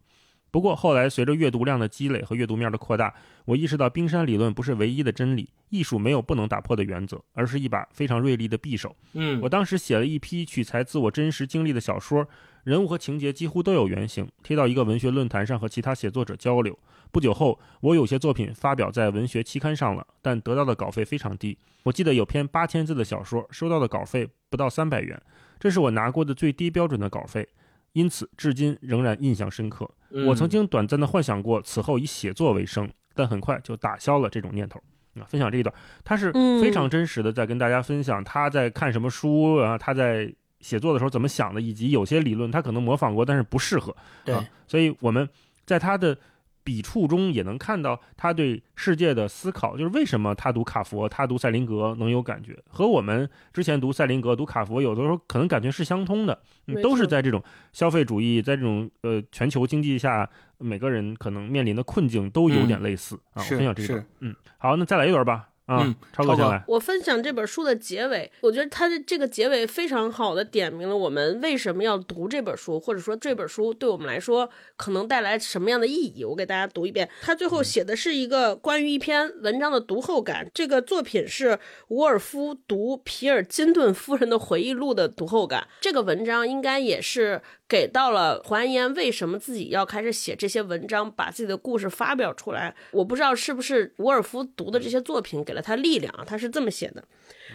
[0.55, 3.12] 不过后来随着阅读量的积累和阅读面的扩大，
[3.44, 8.94] 我意识到冰山理论不是唯一的真理，艺术没有不能打破的原则，而是一把非常锐利的匕首。
[9.14, 12.24] 嗯我当时写了一批取材自我真实经历的小说，
[12.62, 16.78] 人物和情节几乎都有原型，贴到一个文学论坛上和其他写作者交流。
[17.11, 21.59] 不久后，我有些作品发表在文学期刊上了，但得到的稿费非常低。
[21.82, 25.20] 我记得有篇八千字的小说，收到的稿费不到三百元，
[25.59, 27.48] 这是我拿过的最低标准的稿费，
[27.95, 29.90] 因此至今仍然印象深刻。
[30.11, 34.80] 嗯我曾经短暂的幻想过此后以写作为生，但很快就打消了这种念头。
[35.14, 35.74] 啊，分享这一段，
[36.05, 43.95] 他是嗯非常真实的在跟大家分享他在看什么书，然后他在写作的时候怎么想的，以及有些理论他可能模仿过，但是不适合。
[44.24, 45.28] 对啊，所以我们
[45.64, 46.16] 在他的
[46.65, 57.43] 笔触中也能看到他对世界的思考，就是为什么他读卡佛，他读塞林格能有感觉，和我们之前读塞林格、读卡佛，有的时候可能感觉是相通的，嗯都是在这种
[57.73, 63.37] 消费主义，在这种呃全球经济下，每个人可能面临的困境都有点类似、啊。
[63.37, 65.51] 我分享这一段，嗯，好，那再来一段吧。
[65.67, 66.65] 啊，嗯超哥超哥先来。
[66.69, 76.25] 我分享这本书的结尾，我觉得它的这个结尾非常好的点明了我们为什么要读这本书，或者说这本书对我们来说可能带来什么样的意义。
[76.25, 80.47] 我给大家读一遍，他最后写的是一个关于一篇文章的读后感。
[80.53, 81.59] 这个作品是
[81.89, 85.67] 伍尔夫读皮尔金顿夫人的回忆录的读后感。
[85.81, 92.75] 这个文章应该也是给到了还原为什么自己要开始写这些文章，把自己的故事发表出来。
[92.93, 97.03] 我不知道是不是沃尔夫读的这些作品给了他力量啊，他是这么写的。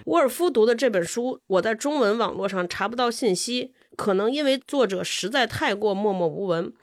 [0.05, 6.73] 沃尔夫读的这本书，我在中文网络上查不到信息，可能因为作者实在太过默默无闻。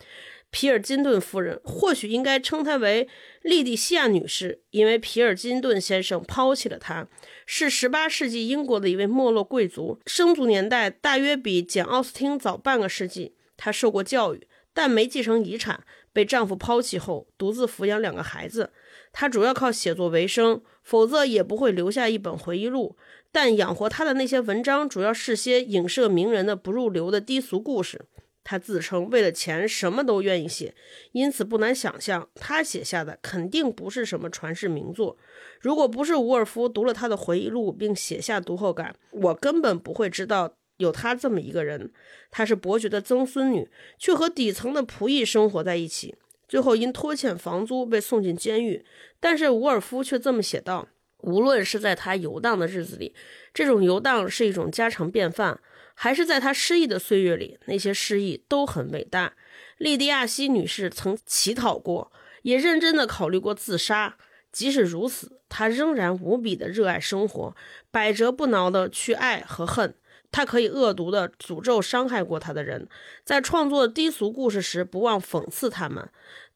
[0.59, 3.07] 皮尔金顿夫人或许应该称她为
[3.43, 7.07] 莉蒂西亚女士，因为皮尔金顿先生抛弃了她，
[7.45, 13.35] 是18世纪英国的一位没落贵族，生卒年代大约比简·奥斯汀早半个世纪。
[13.59, 15.85] 她受过教育，但没继承遗产，
[16.15, 18.73] 被丈夫抛弃后独自抚养两个孩子。
[19.13, 22.97] 她主要靠写作为生，否则也不会留下一本回忆录。
[23.31, 28.07] 但养活她的那些文章，主要是些影射名人的不入流的低俗故事。
[28.49, 30.73] 他自称为了钱什么都愿意写，
[31.11, 35.17] 因此不难想象，他写下的肯定不是什么传世名作。
[35.61, 41.91] 如果不是伍尔夫读了他的回忆录并写下读后感，我根本不会知道有他这么一个人。
[42.31, 43.69] 她是伯爵的曾孙女，
[43.99, 46.15] 却和底层的仆役生活在一起，
[46.47, 48.85] 最后因拖欠房租被送进监狱。
[49.19, 50.87] 但是伍尔夫却这么写道：
[51.23, 53.13] 无论是在他游荡的日子里，
[53.53, 55.59] 这种游荡是一种家常便饭。
[55.99, 59.33] 还是在他失意的岁月里，那些失意都很伟大。
[59.79, 64.17] 莉迪亚西女士曾乞讨过，也认真的考虑过自杀。
[64.53, 67.57] 即使如此，她仍然无比的热爱生活，
[67.91, 69.95] 百折不挠的去爱和恨。
[70.31, 72.89] 她可以恶毒的诅咒伤害过她的人，
[73.25, 76.09] 在创作低俗故事时不忘讽刺他们，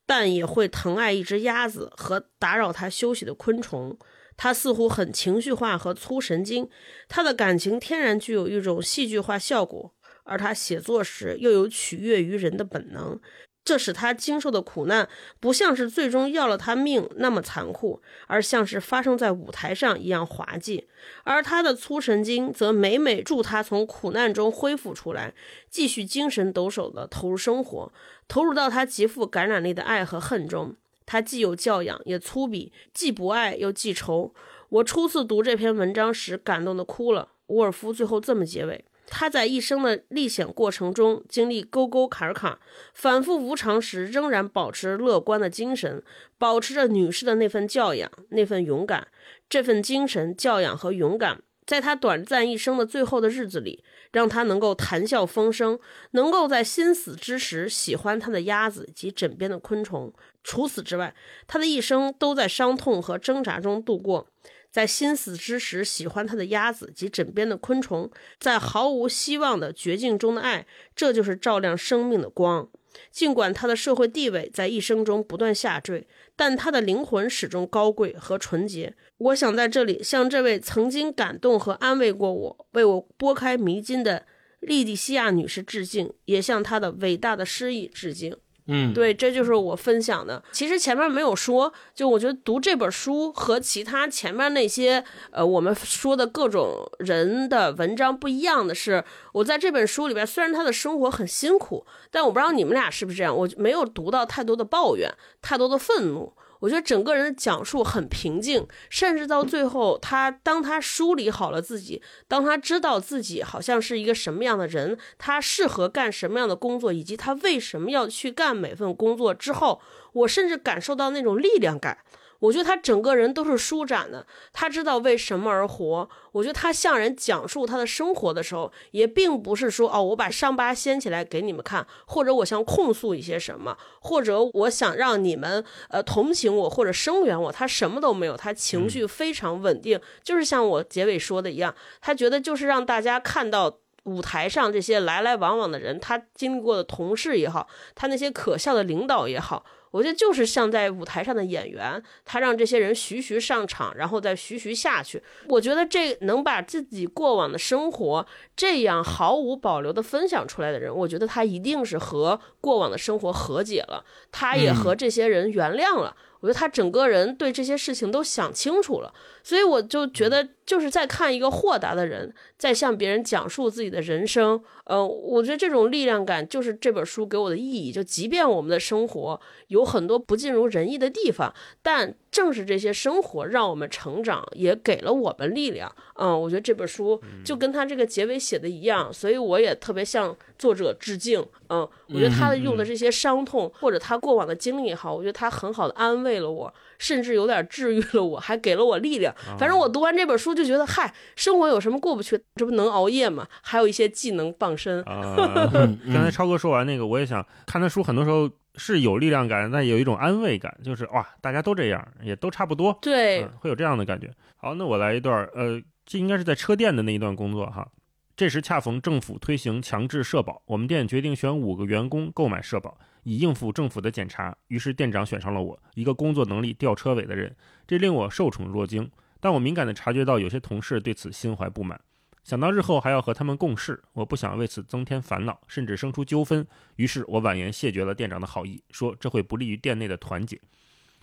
[0.04, 3.98] 但也会疼爱一只鸭子和打扰他休息的昆虫。
[4.42, 6.66] 他似乎很情绪化和粗神经，
[7.10, 9.92] 他的感情天然具有一种戏剧化效果，
[10.24, 13.20] 而他写作时又有取悦于人的本能，
[13.62, 15.06] 这使他经受的苦难
[15.40, 20.88] 不像是最终要了他命那么残酷，而像是发生在舞台上一样滑稽。
[21.24, 25.34] 而他的粗神经则每每助他从苦难中恢复出来，
[25.68, 27.92] 继续精神抖擞地投入生活，
[28.26, 30.76] 投入到他极富感染力的爱和恨中。
[31.10, 34.32] 他既有教养，也粗鄙；既不爱，又记仇。
[34.68, 37.32] 我初次读这篇文章时，感动的哭了。
[37.48, 42.56] 沃尔夫最后这么结尾：他在一生的历险过程中，经历沟沟坎坎，
[42.94, 46.00] 反复无常时，仍然保持乐观的精神，
[46.38, 49.08] 保持着女士的那份教养、那份勇敢。
[49.48, 53.82] 这份精神、教养和勇敢，在他短暂一生的最后的日子里，
[54.12, 55.80] 让他能够谈笑风生，
[56.12, 60.12] 能够在心死之时喜欢他的鸭子及枕边的昆虫。
[60.42, 61.14] 除此之外，
[61.46, 64.28] 他的一生都在伤痛和挣扎中度过。
[64.70, 70.64] 在心死之时喜欢他的鸭子及枕边的昆虫，在毫无希望的绝境中的爱，
[70.94, 72.68] 这就是照亮生命的光。
[73.10, 78.94] 尽管他的社会地位在一生中不断下坠，但他的灵魂始终高贵和纯洁。
[79.18, 84.24] 我想在这里向这位曾经感动和安慰过我、为我拨开迷津的
[84.60, 88.36] 莉迪西亚女士致敬，也向她的伟大的诗意致敬。
[88.72, 90.40] 嗯，对，这就是我分享的。
[90.52, 105.12] 其实前面没有说，就我觉得读这本书和其他前面那些呃我们说的各种人的文章不一样的是，我在这本书里边，虽然他的生活很辛苦，但我不知道你们俩是不是这样，我没有读到太多的抱怨，
[105.42, 106.32] 太多的愤怒。
[106.60, 119.80] 我觉得整个人的讲述很平静，甚至到最后，他当他梳理好了自己，当他知道自己好像是一个什么样的人，他适合干什么样的工作，以及他为什么要去干每份工作之后，
[120.12, 121.98] 我甚至感受到那种力量感。
[122.40, 126.08] 我觉得他整个人都是舒展的，他知道为什么而活。
[126.32, 137.52] 我觉得他向人讲述他的生活的时候，也并不是说哦，我把伤疤掀起来给你们看，或者我想控诉一些什么，或者我想让你们呃同情我或者声援我。
[137.52, 149.64] 他什么都没有，他情绪非常稳定，就是像我结尾说的一样，他觉得就是让大家看到舞台上这些来来往往的人，他经历过的同事也好，他那些可笑的领导也好。
[149.90, 155.22] 我觉得就是像在舞台上的演员，他让这些人徐徐上场，然后再徐徐下去。
[155.48, 166.16] 我觉得这能把自己过往的生活这样毫无保留的分享出来的人，我觉得他一定是和过往的生活和解了，他也和这些人原谅了。
[166.40, 169.12] 我觉得他整个人对这些事情都想清楚了，
[169.42, 174.62] 所以我就觉得就是在看一个豁达的人在向别人讲述自己的人生。
[174.84, 177.92] 嗯，我觉得这种力量感就是这本书给我的意义。
[177.92, 185.90] 就即便我们的生活有很多不尽如人意的地方，但正是这些生活让我们成长，也给了我们力量。
[186.14, 191.44] 嗯，我觉得这本书就跟他这个结尾写的一样，所以我也特别向作者致敬。
[191.68, 199.34] 嗯，我觉得他的用的这些伤痛或者他过往的经历也好，我觉得他很好的安慰了我，甚至有点治愈了我，还给了我力量。
[199.58, 202.40] 反正我读完这本书就觉得，嗨，生活有什么过不去？
[202.56, 203.46] 这不能熬夜吗？
[203.62, 205.02] 还有一些技能傍身。
[205.02, 205.34] 啊，
[206.12, 208.48] 刚才超哥说完那个，我也想看他书，很多时候
[208.80, 214.32] 是有力量感，但有一种安慰感，就是哇，大家都这样，也都差不多，对，会有这样的感觉。
[214.56, 217.86] 好，那我来一段，呃，这应该是在车店的那一段工作哈。
[218.34, 224.56] 这时恰逢政府推行强制社保，我们店决定选五个员工购买社保，以应付政府的检查。
[224.68, 227.54] 于是店长选上了我，一个工作能力吊车尾的人，
[227.86, 229.10] 这令我受宠若惊。
[229.40, 232.00] 但我敏感地察觉到有些同事对此心怀不满。
[232.42, 236.66] 想到日后还要和他们共事，我不想为此增添烦恼，甚至生出纠纷。
[236.96, 240.60] 于是我婉言谢绝了店长的好意，说这会不利于店内的团结。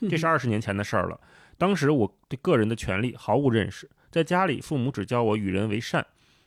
[0.09, 1.19] 这是二十年前的事儿了。
[1.57, 6.05] 当时我对个人的权利毫无认识，在家里父母只教我与人为善，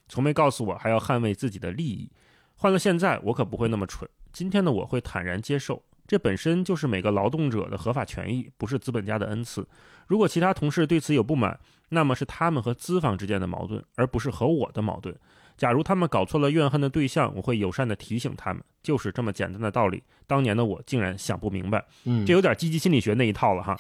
[0.08, 2.08] 从没告诉我还要捍卫自己的利益。
[2.54, 4.08] 换了现在，我可不会那么蠢。
[4.32, 9.66] 今天的我会坦然接受，这本身就是每个劳动者的合法权益，不是资本家的恩赐。
[10.10, 11.56] 如果其他同事对此有不满，
[11.90, 15.14] 那么是他们和资方之间的矛盾，而不是和我的矛盾。
[15.56, 20.02] 假如他们搞错了怨恨的对象，我会友善地提醒他们，就是这么简单的道理。
[20.26, 23.78] 当年的我竟然想不明白，嗯，这有点积极心理学那一套了哈。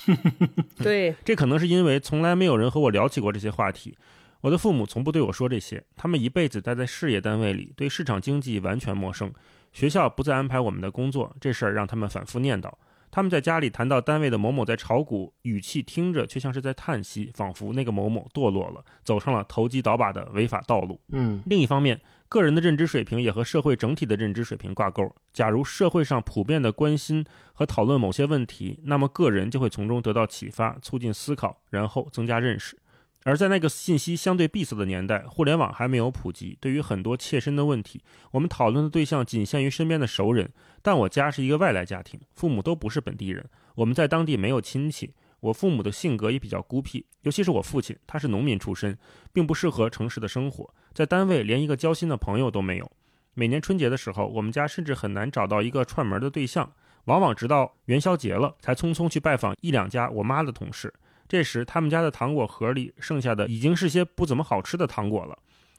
[0.76, 3.98] 对， 这可能是因为从来没有人和我聊起过这些话题。
[4.40, 9.32] 我的父母从不对我说这些，他们一辈子待在事业单位里，对市场经济完全陌生。
[9.72, 12.72] 学校不再安排我们的工作，这事儿让他们反复念叨。
[13.10, 21.00] 他们在家里谈到单位的某某在炒股，语气听着却像是在叹息，仿佛那个某某堕落了，走上了投机倒把的违法道路。
[21.10, 25.14] 嗯，另一方面，个人的认知水平也和社会整体的认知水平挂钩。
[25.32, 32.78] 假如社会上普遍的关心和讨论某些问题，那么个人就会从中得到启发，促进思考，然后增加认识。
[33.24, 40.50] 而在那个信息相对闭塞的年代，互联网还没有普及，对于很多切身的问题，我们讨论的对象仅限于身边的熟人。
[40.80, 43.44] 但我家是一个外来家庭，父母都不是本地人，
[43.74, 45.14] 我们在当地没有亲戚。
[45.40, 48.98] 我父母的性格也比较孤僻，尤其是我父亲，他是农民出身，
[49.32, 52.90] 并不适合城市的生活，在单位连一个交心的朋友都没有。
[53.34, 56.70] 每年春节的时候，我们家甚至很难找到一个串门的对象，
[57.04, 60.92] 往往直到元宵节了才匆匆去拜访一两家我妈的同事。
[61.30, 65.38] 这时，他们家的糖果盒里剩下的已经是些不怎么好吃的糖果了。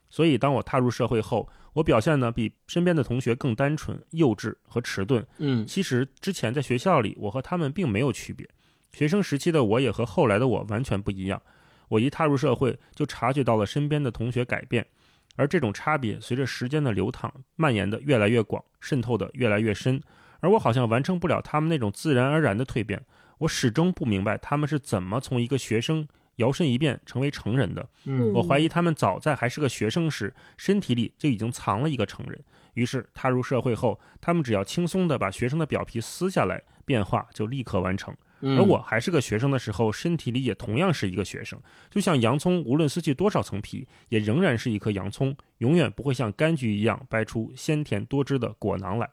[0.10, 5.28] 所以，当我踏入社会后，我表现呢比身边的同学更单纯、幼稚和迟钝。
[5.40, 8.48] 嗯，其实之前在学校里，我和他们并没有区别。
[8.94, 11.42] 学生时期的我也和后来的我完全不一样。
[11.90, 14.88] 我一踏入社会，就察觉到了身边的同学改变，
[15.36, 20.02] 而这种差别随着时间的流淌，蔓延的越来越广，渗透的越来越深。
[20.40, 23.06] 而我好像完成不了他们那种自然而然的蜕变。
[23.42, 27.88] 我始终不明白他们是怎么从一个学生摇身一变成为成人的。
[28.06, 32.40] 嗯，我怀疑他们早在还是个学生时，身体里就已经藏了一个成人。
[32.76, 38.16] 于是踏入社会后，他们只要轻松地把学生的表皮撕下来，变化就立刻完成。
[38.42, 41.60] 而我还是个学生的时候，身体里也同样是一个学生。
[41.90, 49.10] 就像洋葱，无论撕去多少层皮，也仍然是一颗洋葱，永远不会像柑橘一样掰出鲜甜多汁的果囊来。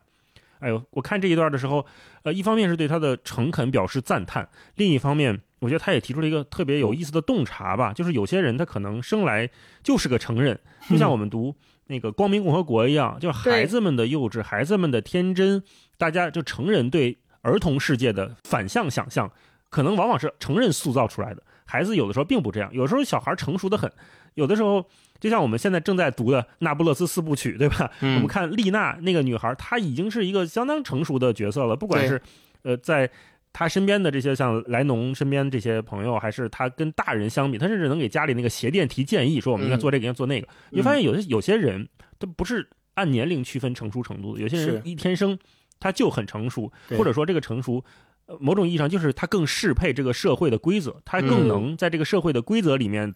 [0.60, 1.84] 哎呦，我看这一段的时候，
[2.22, 9.48] 呃，一方面是对他的诚恳表示赞叹，另一方面，我觉得他也提出了一个特别有意思的洞察吧，就是有些人他可能生来
[9.82, 11.54] 就是个成人，就像我们读
[11.86, 15.62] 那个《光明共和国》一样，就是孩子们的幼稚，孩子们的天真，
[15.96, 19.30] 大家就成人对儿童世界的反向想象，
[19.70, 21.42] 可能往往是成人塑造出来的。
[21.64, 23.90] 孩子有的时候并不这样，有时候小孩成熟的很，
[24.34, 24.84] 有的时候
[25.20, 27.90] 就像我们现在正在读的《那不勒斯四部曲》，对吧？
[28.00, 32.20] 嗯我们看丽娜那个女孩，她已经是一个相当成熟的角色了，不管是
[32.62, 33.10] 呃在。
[33.50, 40.46] 她身边的这些像莱农身边这些朋友，还是她跟大人相比，她甚至能给家里那个鞋店提建议，说我们应该做这个，应该做那个。
[40.70, 41.88] 你会发现有些有些人，
[42.20, 45.36] 他不是按年龄区分成熟程度的，有些人一天生
[45.80, 47.82] 他就很成熟，或者说这个成熟，
[48.26, 53.12] 呃，某种意义上就是他更适配这个社会的规则，他嗯更能在这个社会的规则里面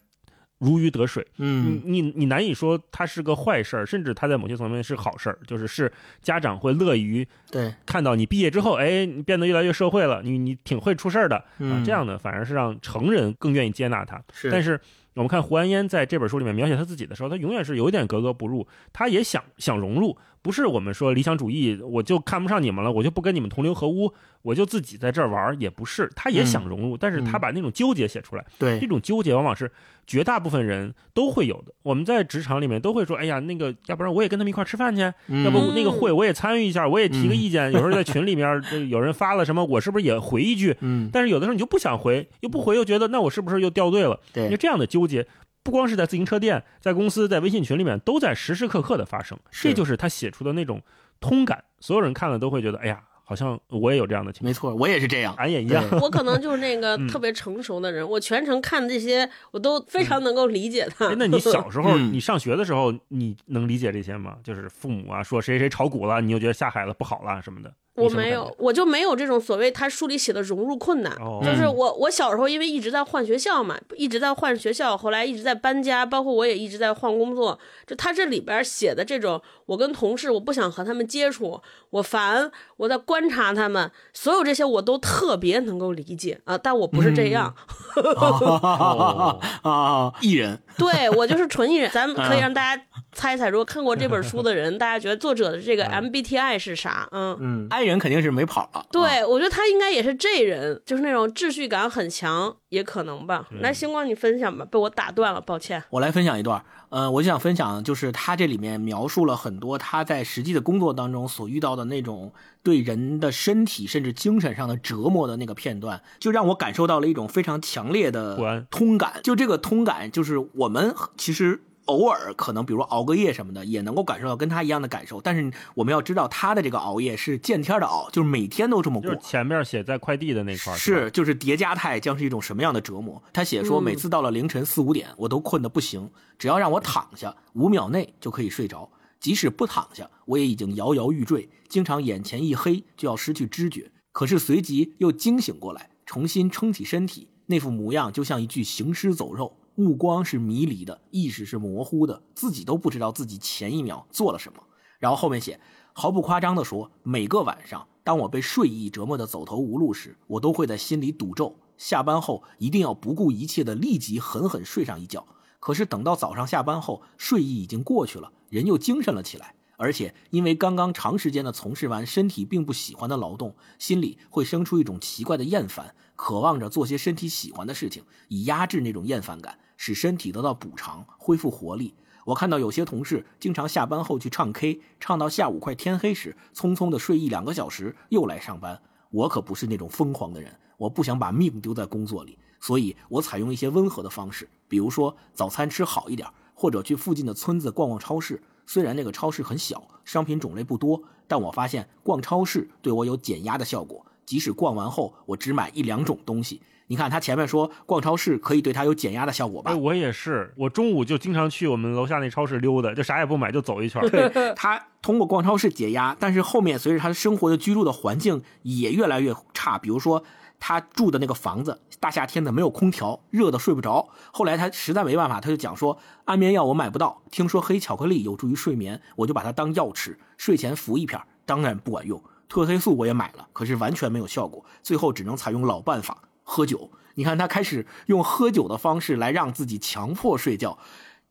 [0.63, 1.25] 如鱼得水。
[1.37, 1.81] 嗯。
[1.83, 5.91] 你你你难以说它是个坏事儿，甚至它在某些层面是好事儿，就是是
[6.21, 11.35] 家长会乐于对，看到你毕业之后，哎，你变得越来越社会了，你你挺会出事儿的。
[11.35, 14.21] 啊嗯，这样的反而是让成人更愿意接纳他。
[14.33, 14.79] 是，但是
[15.15, 24.11] 我们看胡安烟在这本书里面描写他自己的时候，他永远是有一点格格不入，他也想想融入，不是我们说理想主义，我就看不上你们了，我就不跟你们同流合污，
[24.41, 29.71] 我就自己在这儿玩儿，也不是，他也想融入，但是他把那种纠结写出来，对这，种纠结往往是
[30.05, 31.73] 绝大部分人都会有的。
[31.83, 37.71] 我们在职场里面都会说，哎呀，那个要不然我也跟他们一块儿吃饭去，要不嗯那个会我也参与一下，我也提个嗯意见。
[37.71, 40.75] 有时候在群里面这有人发了什么，我是不是也回一句？
[40.81, 44.19] 嗯，但是有的时候你就不想回，又不回又觉得那我是不是又掉队了？
[44.35, 45.27] 因为，这样的纠结，
[45.63, 49.37] 不光是在自行车店、在公司、在微信群里面，都在时时刻刻的发生。
[49.51, 50.81] 这就是他写出的那种
[51.19, 55.33] 通感，所有人看了都会觉得，哎呀，好像我也有这样的情况，没错，我也是这样。
[55.37, 55.83] 俺也一样。
[56.01, 61.07] 我可能就是那个嗯特别成熟的人，我全程看这些，我都非常能够理解他。
[61.07, 64.37] 哎那你小时候， 嗯你上学的时候，你能理解这些吗？
[64.43, 67.73] 就是父母啊说谁谁炒股了，你就觉得下海了不好了什么的。
[67.95, 71.13] 我没有，我就没有这种所谓他书里写的融入困难。
[71.19, 77.59] 哦就是我，我小时候因为一直在换学校嘛，一直在换学校，后来一直在搬家，包括我也一直在换工作。
[77.85, 86.57] 就他这里边写的这种，我跟同事我不想和他们接触，我烦，我在观察他们，所有这些我都特别能够理解啊。
[86.57, 87.53] 但我不是这样，
[88.17, 91.91] 哦 啊，艺人，对我就是纯艺人。
[91.91, 92.83] 咱们可以让大家
[93.13, 97.07] 猜一猜，如果看过这本书的人， 大家觉得作者的这个 MBTI 是啥？
[97.11, 97.37] 嗯。
[97.39, 98.79] 嗯，I 人肯定是没跑了。
[98.79, 103.47] 啊，对，我觉得他应该也是这人，就是那种秩序感很强，也可能吧。
[103.61, 105.83] 来，星光你分享吧，被我打断了，抱歉。
[105.89, 112.33] 我来分享一段，呃，我就想分享，就是他这里面描述了很多他在实际的工作当中所遇到的那种
[112.63, 119.19] 对人的身体甚至精神上的折磨的那个片段，就让我感受到了一种非常强烈的通感。
[119.23, 121.61] 就这个通感，就是我们其实。
[121.85, 125.19] 偶尔可能，比如熬个夜什么的，也能够感受到跟他一样的感受。
[125.19, 129.27] 但是我们要知道，他的这个熬夜是见天的熬，就是每天都这么过就是。
[129.27, 133.21] 前面写在快递的那块儿是，就是叠加态将是一种什么样的折磨？
[133.33, 138.89] 他写说，嗯每次到了凌晨四五点，我都困得不行，只要让我躺下，五秒内就可以睡着。
[139.19, 143.89] 即使不躺下，我也已经摇摇欲坠，经常眼前一黑就要失去知觉。
[144.11, 154.63] 可是随即又惊醒过来，重新撑起身体，那副模样就像一具行尸走肉，目光是迷离的，意识是模糊的，自己都不知道自己前一秒做了什么。
[154.99, 155.59] 然后后面写，
[155.93, 165.25] 毫不夸张的说，每个晚上，当我被睡意折磨得走投无路时，我都会在心里赌咒，下班后一定要不顾一切的立即狠狠睡上一觉。
[165.59, 181.95] 可是等到早上下班后，睡意已经过去了，人又精神了起来，而且因为刚刚长时间的从事完身体并不喜欢的劳动，心里会生出一种奇怪的厌烦，渴望着做些身体喜欢的事情，以压制那种厌烦感，使身体得到补偿，恢复活力。
[182.25, 188.81] 我看到有些同事经常下班后去唱 K，唱到下午快天黑时，匆匆的睡一两个小时，又来上班。
[189.09, 198.41] 我可不是那种疯狂的人，我不想把命丢在工作里，所以我采用一些温和的方式，比如说早餐吃好一点，或者去附近的村子逛逛超市。
[198.65, 204.05] 虽然那个超市很小，商品种类不多，但我发现逛超市对我有减压的效果。
[204.25, 209.75] 即使逛完后我只买一两种东西，你看他前面说逛超市可以对他有减压的效果吧哎，？
[209.75, 214.01] 我也是，我中午就经常去我们楼下那超市溜达，就啥也不买就走一圈。
[214.09, 220.23] 对他通过逛超市解压，但是后面随着他生活的居住的环境也越来越差，比如说
[220.65, 224.07] 他住的那个房子，大夏天的没有空调，热的睡不着。
[224.31, 232.23] 后来他实在没办法，他就讲说安眠药我买不到，听说黑巧克力有助于睡眠，我就把它当药吃，睡前服一片，当然不管用。
[232.47, 236.89] 褪黑素我也买了，可是完全没有效果，最后只能采用老办法，喝酒。
[237.15, 240.77] 你看他开始用喝酒的方式来让自己强迫睡觉，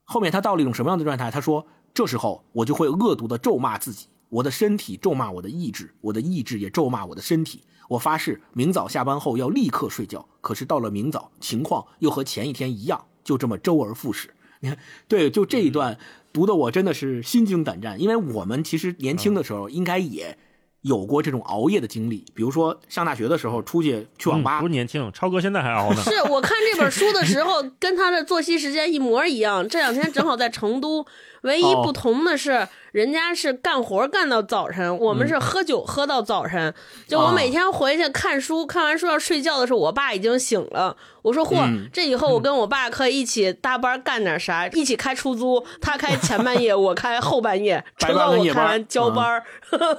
[0.03, 1.31] 后面他到了一种什么样的状态？
[1.31, 7.63] 他说：“这时候我就会恶毒的咒骂自己，我的身体咒骂我的意志，我的意志也咒骂我的身体。
[7.93, 10.27] 我发誓，明早下班后要立刻睡觉。
[10.41, 14.33] 可是到了明早，情况又和前一天一样，就这么周而复始。
[14.61, 14.77] 你看，
[15.07, 15.97] 对，就这一段
[16.31, 20.37] 读的我真的是心惊胆战，因为我们其实年轻的时候应该也
[20.81, 26.01] 有过这种熬夜的经历，比如说上大学的时候出去去网吧嗯不，是年轻，超哥现在还熬呢。
[26.01, 29.67] 是我看这本书的时候， 跟他的作息时间一模一样。
[29.67, 31.05] 这两天正好在成都，
[31.43, 36.73] 唯一不同的是，人家是干活干到早晨，我们是喝酒喝到早晨。
[37.07, 40.95] 就我每天回去看书，看完书要睡觉的时候，我爸已经醒了。
[41.21, 49.43] 我说嚯，嗯这以后我跟我爸可以一起搭班干点啥，一起开出租，他开前半夜，我开后半夜，直到我开完交班儿。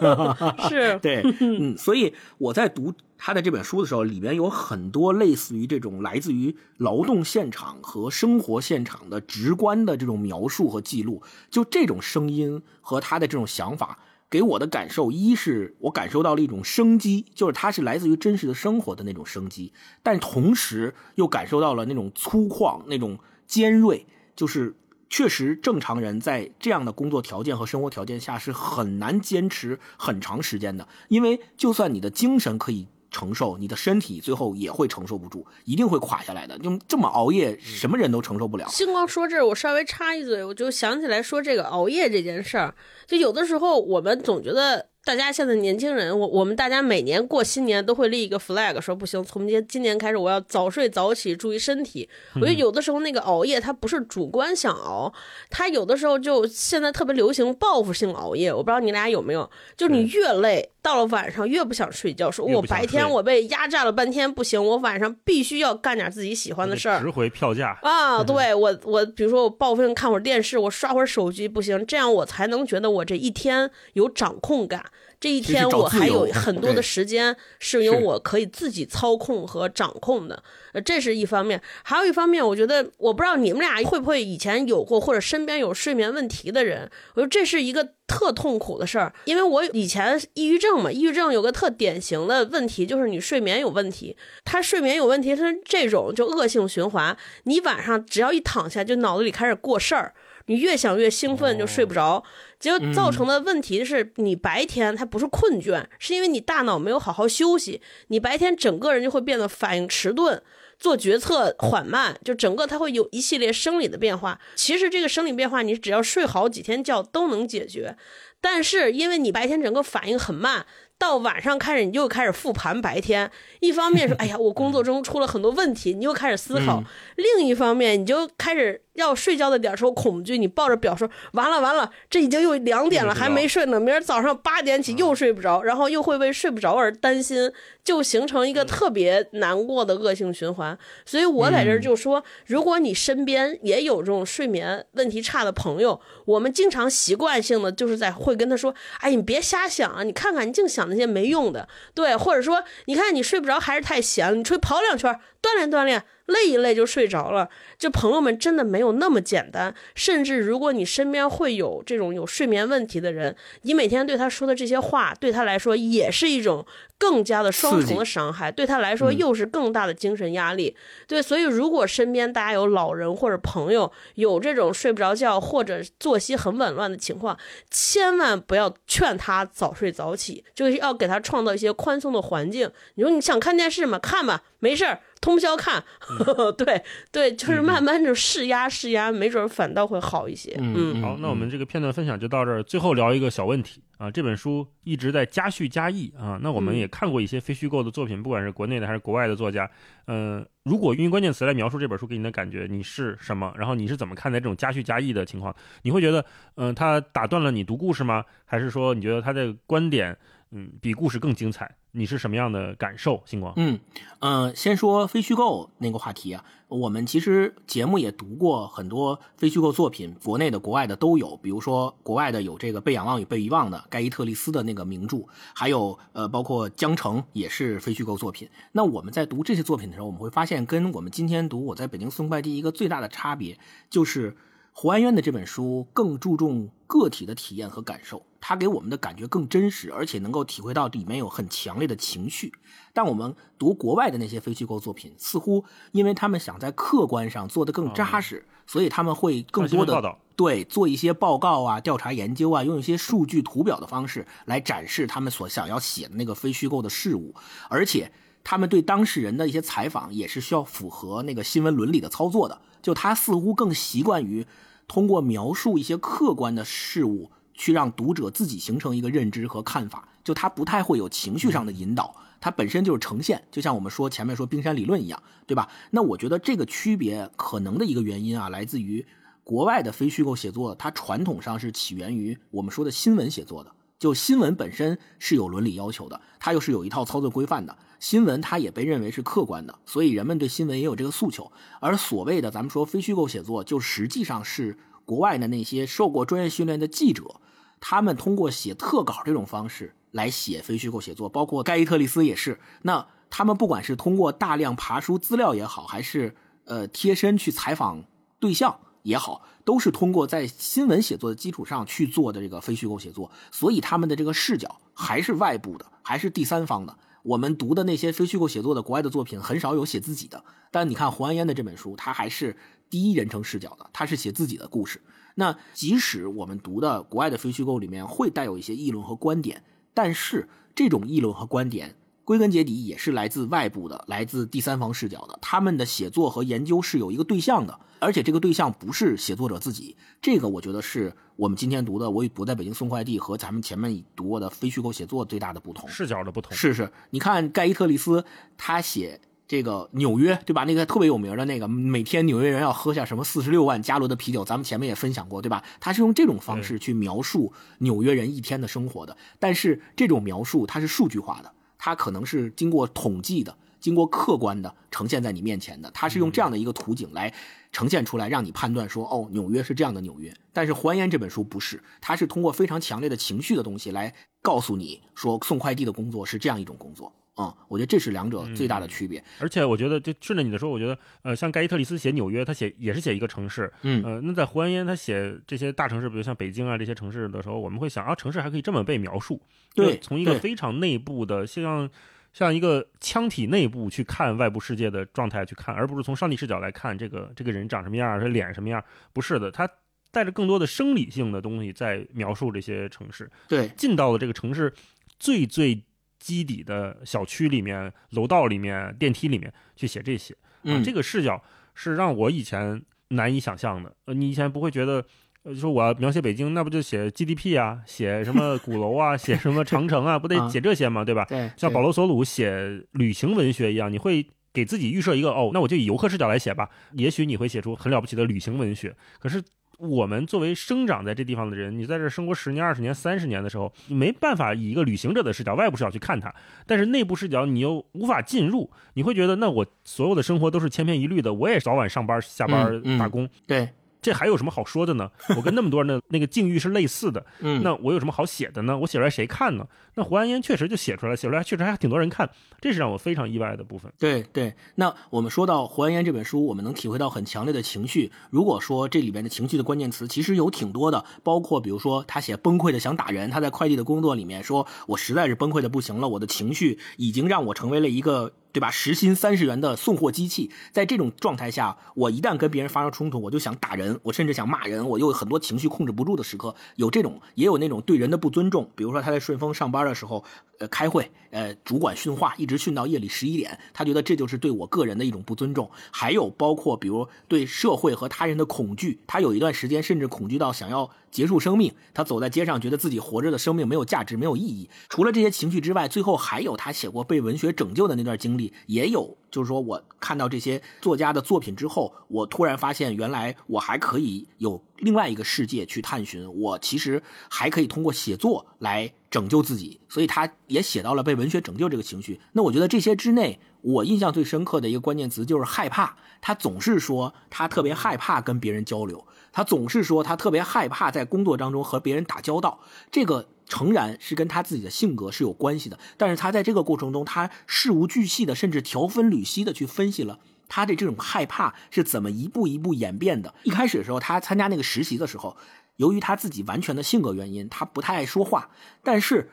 [0.68, 2.92] 是，对，嗯，所以我在读
[3.26, 11.22] 他的这本书的时候，里面有很多类似于这种来自于劳动现场和生活现场的直观的这种描述和记录。
[11.48, 13.98] 就这种声音和他的这种想法，
[14.28, 19.72] 给我的感受，一是我感受到了一种生机，就是它是来自于真实的生活的那种生机，
[20.02, 24.04] 但同时又感受到了那种粗犷、那种尖锐，
[24.36, 24.76] 就是
[25.08, 36.58] 确实，正常人在这样的工作条件和生活条件下是很难坚持很长时间的，因为就算你的精神可以承受，你的身体最后也会承受不住，一定会垮下来的。
[36.58, 38.66] 就这么熬夜，什么人都承受不了。
[38.68, 42.74] 星光说这儿，我稍微插一嘴，我就想起来说这个熬夜这件事儿。
[43.06, 52.08] 就有的时候，我们总觉得大家现在年轻人，我我们大家每年过新年都会立一个 flag，说不行，从今今年开始我要早睡早起，注意身体。
[52.36, 55.12] 我觉得有的时候那个熬夜，它不是主观想熬，
[55.50, 58.52] 它有的时候就现在特别流行报复性熬夜。
[58.52, 67.01] 我不知道你俩有没有，就是你越累，到了晚上越不想睡觉，说我白天我被压榨了半天，不行，我晚上必须要干点自己喜欢的事儿。
[67.01, 67.74] 值回票价。
[67.80, 74.85] 啊， 对我我比如说我报复性看会儿电视，我刷会儿手机，不行，这样我才能觉得我这一天有掌控感。
[75.24, 80.42] 这一天我还有很多的时间是由我可以自己操控和掌控的，
[80.74, 81.58] 呃，这是一方面。
[81.82, 94.14] 还有一方面，我觉得我不知道你们俩会不会以前有过或者身边有睡眠问题的人，我觉得这是一个特痛苦的事儿，因为我以前抑郁症嘛，抑郁症有个特典型的问题就是你睡眠有问题，
[94.44, 100.12] 他睡眠有问题，他是这种就恶性循环，你晚上只要一躺下，就脑子里开始过事儿。
[100.46, 102.22] 你越想越兴奋，就睡不着，
[102.64, 110.42] 结果造成的问题是你白天它不是困倦，是因为你大脑没有好好休息，你白天整个人就会变得反应迟钝。
[110.78, 114.40] 做决策缓慢，就整个它会有一系列生理的变化。
[114.54, 117.98] 其实这个生理变化，你只要睡好几天觉都能解决。
[118.40, 120.64] 但是因为你白天整个反应很慢，
[120.98, 123.30] 到晚上开始你又开始复盘白天。
[123.60, 126.82] 一方面说， 哎呀，我工作中出了很多问题，你又开始思考；
[127.16, 140.76] 另一方面，你就开始要睡觉的点儿时候恐惧，你抱着表说完了完了，这已经又两点了还没睡呢，明儿早上八点起又睡不着，然后又会为睡不着而担心，就形成一个特别难过的恶性循环。
[141.05, 156.05] 所以我在这儿就说，如果你身边也有这种睡眠问题差的朋友，我们经常习惯性的就是在会跟他说，哎，你别瞎想啊，你看看你净想那些没用的，对，或者说你看你睡不着还是太闲了，你出去跑两圈，锻炼锻炼。
[156.26, 157.48] 累一累就睡着了，
[157.78, 159.74] 就朋友们真的没有那么简单。
[159.94, 166.64] 甚至如果你身边会有这种有睡眠问题的人，你每天对他说的这些话，对他来说也是一种
[166.96, 170.74] 更加的双重的伤害，对他来说又是更大的精神压力。
[171.06, 177.38] 对，所以如果身边大家有老人或者朋友有这种睡不着觉或者作息很紊乱的情况，
[177.70, 182.70] 千万不要劝他早睡早起，就是要给他创造一些宽松的环境。
[182.94, 183.98] 你说你想看电视吗？
[183.98, 185.00] 看吧，没事儿。
[185.24, 185.82] 通宵看，
[186.58, 190.54] 对对，就是慢慢就试压试压，没准反倒会好一些。
[190.58, 192.62] 嗯好，那我们这个片段分享就到这儿。
[192.62, 196.38] 最后聊一个小问题啊，这本书一直在加叙加译啊。
[196.42, 199.70] 那我们嗯也看过一些非虚构的作品，不管是国内的还是国外的作家。
[200.08, 203.50] 嗯、如果用关键词来描述这本书给你的感觉，你是什么？
[203.56, 205.56] 然后你是怎么看待这种加叙加译的情况？
[205.80, 206.22] 你会觉得，
[206.56, 208.22] 嗯、它打断了你读故事吗？
[208.44, 210.14] 还是说你觉得他的观点，
[210.57, 211.74] 嗯，比故事更精彩？
[211.90, 213.20] 你是什么样的感受？
[213.26, 213.52] 星光？
[213.57, 213.78] 嗯，
[214.20, 221.36] 呃，先说非虚构那个话题啊，我们其实节目也读过很多非虚构作品，国内的、国外的都有。
[221.38, 225.26] 比如说，国外的有这个《被仰望与被遗忘》的盖伊特利斯的那个名著，
[225.57, 228.48] 还有呃，包括《江城》也是非虚构作品。
[228.70, 233.59] 那我们在读这些作品的时候，我们会发现，跟我们今天读《我在北京送快递》一个最大的差别，
[233.90, 234.36] 就是
[234.70, 242.53] 胡安渊的这本书更注重个体的体验和感受，它给我们的感觉更真实，而且能够体会到里面有很强烈的情绪。
[242.92, 257.34] 但我们读国外的那些非虚构作品，似乎因为他们想在客观上做得更扎实，所以他们会更多的对做一些报告啊、调查研究啊，用一些数据图表的方式来展示他们所想要写的那个非虚构的事物，
[257.70, 258.12] 而且
[258.45, 262.61] 他们对当事人的一些采访也是需要符合那个新闻伦理的操作的。
[262.82, 264.47] 就他似乎更习惯于
[264.86, 270.09] 通过描述一些客观的事物，去让读者自己形成一个认知和看法。
[270.22, 275.68] 就它不太会有情绪上的引导，它本身就是呈现，就像我们说前面说冰山理论一样，对吧？
[275.90, 279.07] 那我觉得这个区别可能的一个原因啊，来自于
[279.42, 283.70] 国外的非虚构写作，它传统上是起源于我们说的新闻写作的。
[283.98, 287.76] 就新闻本身是有伦理要求的，它又是有一套操作规范的。
[288.00, 291.50] 新闻它也被认为是客观的，所以人们对新闻也有这个诉求。
[291.80, 297.40] 而所谓的咱们说非虚构写作，就实际上是国外的那些受过专业训练的记者，
[297.80, 302.59] 他们通过写特稿这种方式来写非虚构写作，包括盖伊特利斯也是。
[302.82, 306.34] 那他们不管是通过大量爬书资料也好，还是
[306.64, 308.05] 呃贴身去采访
[308.38, 308.78] 对象。
[309.05, 316.96] 也好，都是通过在新闻写作的基础上去做的这个非虚构写作，所以他们的这个视角还是外部的，还是第三方的。
[317.22, 320.42] 我们读的那些非虚构写作的国外的作品，很少有写自己的。
[320.70, 322.57] 但你看胡安烟的这本书，他还是
[322.95, 325.01] 第一人称视角的，他是写自己的故事。
[325.34, 331.97] 那即使我们读的国外的非虚构里面会带有一些议论和观点，但是这种议论和观点。
[332.22, 335.36] 归根结底也是来自外部的，来自第三方视角的。
[335.42, 339.97] 他们的写作和研究是有一个对象的，而且这个对象不是写作者自己。
[340.22, 346.53] 这个我觉得是我们今天读的《我与不在北京送快递》和咱们前面读过的非虚构写作最大的不同，视角的不同。
[346.57, 348.24] 是是，你看盖伊特利斯
[348.57, 350.64] 他写这个纽约，对吧？
[350.64, 355.62] 那个特别有名的那个，每天纽约人要喝下什么四十六万加仑的啤酒，咱们前面也分享过，对吧？
[355.80, 361.53] 他是用这种方式去描述纽约人一天的生活的，但是这种描述它是数据化的。
[361.76, 367.34] 它可能是经过统计的、经过客观的呈现在你面前的，它是用这样的一个图景来
[367.70, 370.34] 呈现出来，让你判断说，哦，纽约是这样的纽约。
[370.55, 377.12] 但是《还原》这本书不是，它是通过非常强烈的情绪的东西来告诉你说，送快递的工作是这样一种工作。
[377.35, 379.22] 啊，我觉得这是两者最大的区别。
[379.41, 389.43] 而且我觉得，就顺着你的说，我觉得，呃，像盖伊特里斯写纽约，他写也是写一个城市，嗯，呃，那在胡安烟他写这些大城市，比如像北京啊这些城市的时候，我们会想啊，城市还可以这么被描述，
[389.74, 391.91] 对，从一个非常内部的，像
[392.32, 398.80] 像一个腔体内部去看外部世界的状态去看，而不是从上帝视角来看这个这个人长什么样，他脸什么样，
[399.12, 399.68] 不是的，他
[400.12, 404.72] 带着更多的生理性的东西在描述这些城市，对，进到了这个城市
[405.18, 405.82] 最最。
[406.24, 411.44] 基底的小区里面、楼道里面、电梯里面去写这些，嗯，这个视角
[411.74, 413.94] 是让我以前难以想象的。
[414.06, 415.04] 呃，你以前不会觉得，
[415.42, 421.04] 呃，说我要描写北京，那不就写 GDP 啊，写什么鼓楼啊，写什么长城啊，不得写这些吗？
[421.04, 421.26] 对吧？
[421.28, 426.70] 对，像保罗·索鲁写旅行文学一样，你会给自己预设一个，哦，那我就以游客视角来写吧。
[426.92, 429.44] 也许你会写出很了不起的旅行文学，可是。
[429.78, 436.34] 我们作为生长在这地方的人，你在这生活十年、二十年、三十年的时候，你没办法以一个旅行者的视角、外部视角去看它。
[436.66, 443.28] 但是内部视角你又无法进入，你会觉得那我所有的生活都是千篇一律的，我也早晚上班、下班、打工。
[443.46, 443.68] 对。
[444.05, 445.11] 这还有什么好说的呢？
[445.34, 448.76] 我跟那么多人的那个境遇是类似的，嗯，那我有什么好写的呢？
[448.76, 449.66] 我写出来谁看呢？
[449.94, 452.28] 那胡安烟确实就写出来，写出来确实还挺多人看，
[452.61, 453.90] 这是让我非常意外的部分。
[453.98, 458.12] 对对，那我们说到胡安烟这本书，我们能体会到很强烈的情绪。
[458.28, 468.32] 如果说这里边的情绪的关键词其实有挺多的，包括比如说他写崩溃的想打人，他在快递的工作里面说，我实在是崩溃的不行了，我的情绪已经让我成为了一个。
[468.55, 468.70] 对吧？
[468.70, 476.55] 时薪三十元的送货机器，在这种状态下，我一旦跟别人发生冲突，我就想打人，我甚至想骂人，我又有很多情绪控制不住的时刻。
[476.76, 478.70] 有这种，也有那种对人的不尊重。
[478.76, 480.22] 比如说他在顺丰上班的时候，
[480.68, 485.70] 开会，呃，主管训话，一直训到夜里十一点，他觉得这就是对我个人的一种不尊重。
[485.90, 491.72] 还有包括比如对社会和他人的恐惧，他有一段时间甚至恐惧到想要结束生命。
[491.92, 494.68] 他走在街上，觉得自己活着的生命没有价值，没有意义。
[494.88, 498.52] 除了这些情绪之外，最后还有他写过被文学拯救的那段经历。
[498.66, 506.32] 也有，就是说我看到这些作家的作品之后，我突然发现，原来我还可以有另外一个世界去探寻。
[506.41, 512.20] 我其实还可以通过写作来拯救自己，所以他也写到了被文学拯救这个情绪。
[512.35, 515.97] 那我觉得这些之内，我印象最深刻的一个关键词就是害怕。
[516.20, 522.61] 他总是说他特别害怕跟别人交流，他总是说他特别害怕在工作当中和别人打交道。
[522.93, 523.26] 这个。
[523.47, 530.18] 诚然是跟他自己的性格是有关系的，但是他在这个过程中，他事无巨细的，甚至条分缕析的去分析了
[530.49, 533.34] 他的这种害怕是怎么一步一步演变的。
[533.45, 535.36] 一开始的时候，他参加那个实习的时候，
[535.76, 538.51] 由于他自己完全的性格原因，他不太爱说话，
[538.82, 539.30] 但是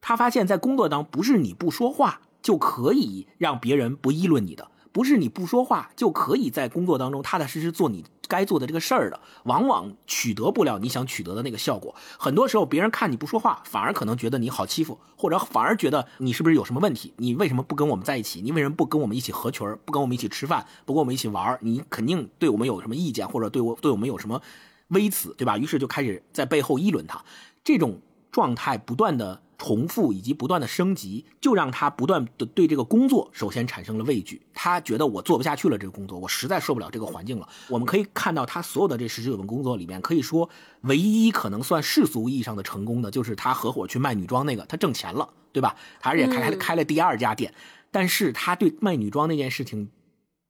[0.00, 4.69] 他发现，在工作当不是你不说话就可以让别人不议论你的。
[4.92, 11.94] 不是你不说话就可以在工作当中踏踏实实做你该做的这个事儿的，往往取得不了你想取得的那个效果。
[12.18, 17.12] 很多时候，别人看你不说话，反而可能觉得你好欺负，或者反而觉得你是不是有什么问题？
[17.16, 18.40] 你为什么不跟我们在一起？
[18.40, 20.66] 你为什么不跟我们一起合群不跟我们一起吃饭？
[20.84, 24.40] 不跟我们一起玩你肯定对我们有什么意见，或者对我对我们有什么
[24.88, 25.58] 微词，对吧？
[25.58, 27.24] 于是就开始在背后议论他。
[27.62, 34.40] 这种状态不断的重复以及不断的升级，就让他不断的对这个工作首先产生了畏惧。
[34.54, 37.46] 他觉得我做不下去了，这个工作我实在受不了这个环境了。
[37.68, 40.48] 我们可以看到他所有的这十九份工作里面，可以说
[40.80, 45.76] 唯一可能算世俗意义上的成功的，就是他合伙去卖女装那个，他挣钱了，对吧？
[46.00, 47.52] 他也开开开了第二家店，
[47.90, 49.90] 但是他对卖女装那件事情，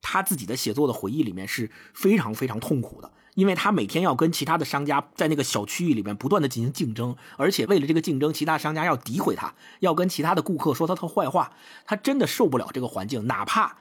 [0.01, 3.11] 他自己的写作的回忆里面是非常非常痛苦的。
[3.35, 11.53] 因为他每天要跟其他的商家在那个小区域里面不断的进行竞争，而且为了这个竞争，其他商家要诋毁他，要跟其他的顾客说他的坏话，
[11.85, 13.79] 他真的受不了这个环境，哪怕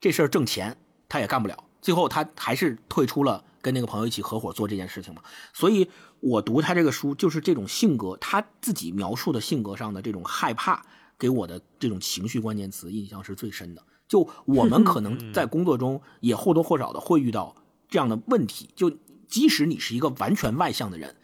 [0.00, 0.76] 这事儿挣钱，
[1.08, 1.64] 他也干不了。
[1.80, 5.22] 最后他还是退出了，跟那个朋友一起合伙做这件事情嘛。
[5.52, 5.90] 所以
[6.20, 10.80] 我读他这个书，就是这种性格，他自己描述的性格上的这种害怕，
[11.18, 13.82] 给我的这种情绪关键词印象是最深的。
[14.06, 17.56] 就我们 可能在工作中也或多或少的会遇到。
[17.92, 18.90] 这样的问题，就
[19.28, 21.14] 即使你是一个完全外向的人，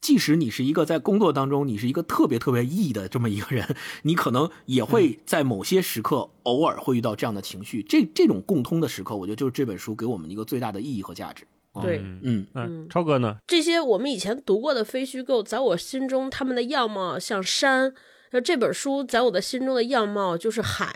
[0.00, 7.82] 即使你是一个在工作当中你是一个特别特别 E 的这么一个人， 你可能也会在某些时刻偶尔会遇到这样的情绪。
[7.82, 11.46] 这这种共通的时刻，我觉得就是这本书给我们一个最大的意义和价值。
[11.82, 13.36] 对，嗯嗯，超哥呢？
[13.46, 17.92] 这些我们以前读过的非虚构，在我心中，他们的样貌像山。
[18.34, 20.92] 那这本书在我的心中的样貌就是海，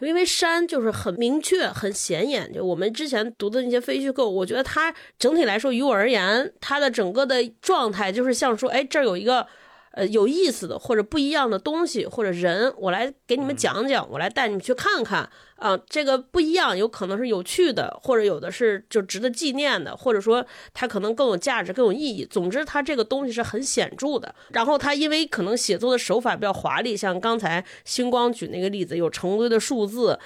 [0.00, 2.52] 因为山就是很明确、很显眼。
[2.52, 9.46] 就我们之前读的那些非虚构，我觉得它整体来说，于我而言，它的整个的状态就是像说，哎，这儿有一个。
[9.92, 15.78] 呃，有意思的或者不一样的东西或者人，我来给你们讲讲，我来带你们去看看啊。
[15.88, 22.24] 这个不一样，有可能是有趣的，或者有的是就值得纪念的，或者说它可能更有价值、更有意义。
[22.24, 24.34] 总之，它这个东西是很显著的。
[24.50, 30.18] 然后它因为可能写作的手法比较华丽，像刚才星光举那个例子，有成堆的数字。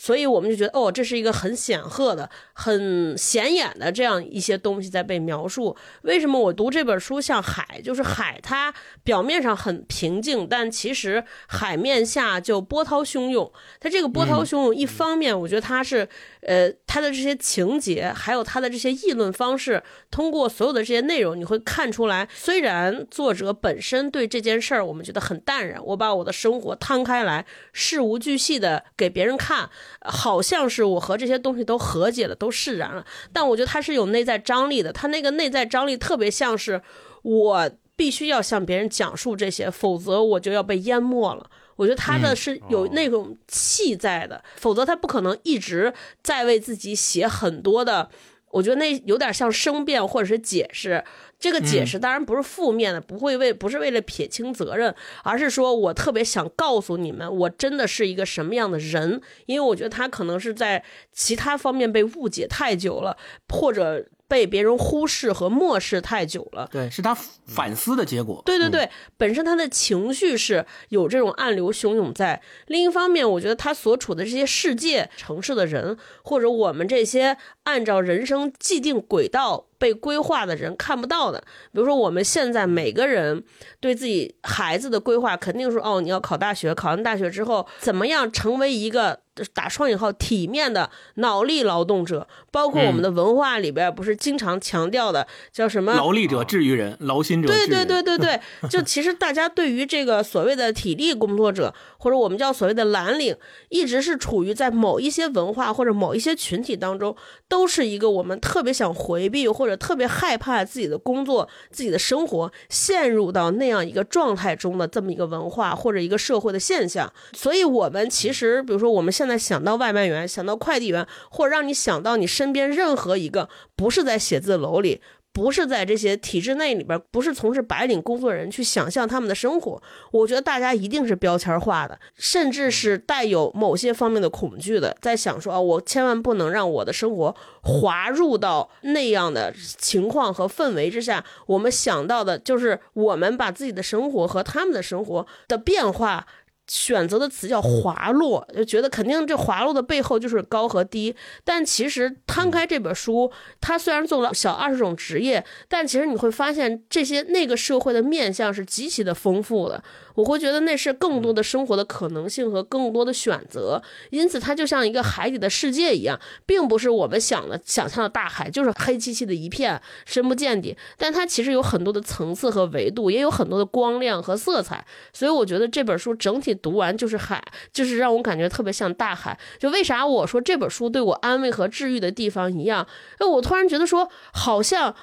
[0.00, 5.76] 所以我们就觉得，哦，这是一个很显赫的、很显眼的这样一些东西在被描述。
[6.02, 7.80] 为什么我读这本书像海？
[7.82, 8.72] 就是海，它
[9.02, 13.52] 表面上很平静，但其实海面下就波涛汹涌。
[13.80, 16.08] 它这个波涛汹涌，一方面我觉得它是，
[16.42, 29.68] 呃，他的这些情节，还有他的这些议论方式，通过所有的这些内容，你会看出来，虽然作者本身对这件事儿我们觉得很淡然，我把我的生活摊开来，事无巨细的给别人看。
[30.00, 34.92] 好像是我和这些东西都和解了，都释然了，但我觉得他是有内在张力的。
[34.92, 36.80] 他那个内在张力特别像是
[37.22, 41.50] 我必须要向别人讲述这些，否则我就要被淹没了。
[41.78, 48.10] 我觉得他的是有那种气在的，否则他不可能一直在为自己写很多的。
[48.50, 51.04] 我觉得那有点像申辩或者是解释。
[51.38, 63.16] 这个解释当然不是负面的，不会为不是为了撇清责任，而是说我特别想告诉你们，我真的是一个什么样的人，因为我觉得他可能是在其他方面被误解太久了，
[63.48, 64.04] 或者。
[64.28, 67.16] 被别人忽视和漠视太久了，对，是他
[67.46, 68.42] 反思的结果。
[68.44, 72.42] 对对对，本身他的情绪是有这种暗流汹涌在。
[72.66, 81.38] 另一方面，我觉得他所处的这些世界、城市的人，或者我们这些按照人生既定轨道被规划的人看不到的，
[81.72, 83.42] 比如说我们现在每个人
[83.80, 89.20] 对自己孩子的规划，肯定是哦，你要考大学，考完大学之后怎么样成为一个。
[89.54, 103.36] 打双引号体面的脑力劳动者，包括我们的文化里边不是经常强调的叫什么劳力者治于人，劳心者对对对对对， 就其实大家对于这个所谓的体力工作者，或者我们叫所谓的蓝领，
[103.68, 107.14] 一直是处于在某一些文化或者某一些群体当中，
[107.48, 117.12] 都是一个我们特别想回避或者特别害怕自己的工作、自己的生活陷入到那样一个状态中的这么一个文化或者一个社会的现象。
[117.32, 119.38] 所以，我们其实比如说我们现在。
[119.38, 125.00] 想到外卖员，想到快递员，或者让你想到你身边任何一个不是在写字楼里，
[125.32, 141.24] 不是在这些体制内里边，不是从事白领工作人，去想象他们的生活，我觉得大家一定是标签化的，甚至是带有某些方面的恐惧的，在想说啊，我千万不能让我的生活滑入到那样的情况和氛围之下。
[141.46, 146.26] 我们想到的就是我们把自己的生活和他们的生活的变化。
[146.68, 151.14] 选择的词叫滑落，就觉得肯定这滑落的背后就是高和低。
[151.44, 159.82] 但其实摊开这本书，它虽然做了小二十种职业，但其实你会发现这些那个社会的面相是极其的丰富的。
[160.18, 170.76] 我会觉得那是更多的生活的可能性和更多的选择，因此它就像一个海底的世界一样，并不是我们想的想象的大海，就是黑漆漆的一片，深不见底。
[170.96, 174.84] 但它其实有很多的层次和维度，也有很多的光亮和色彩。
[175.12, 177.40] 所以我觉得这本书整体读完就是海，
[177.72, 179.38] 就是让我感觉特别像大海。
[179.60, 182.84] 就为啥我说这本书对我安慰和治愈的地方一样？
[183.18, 184.96] 哎，我突然觉得说，好像。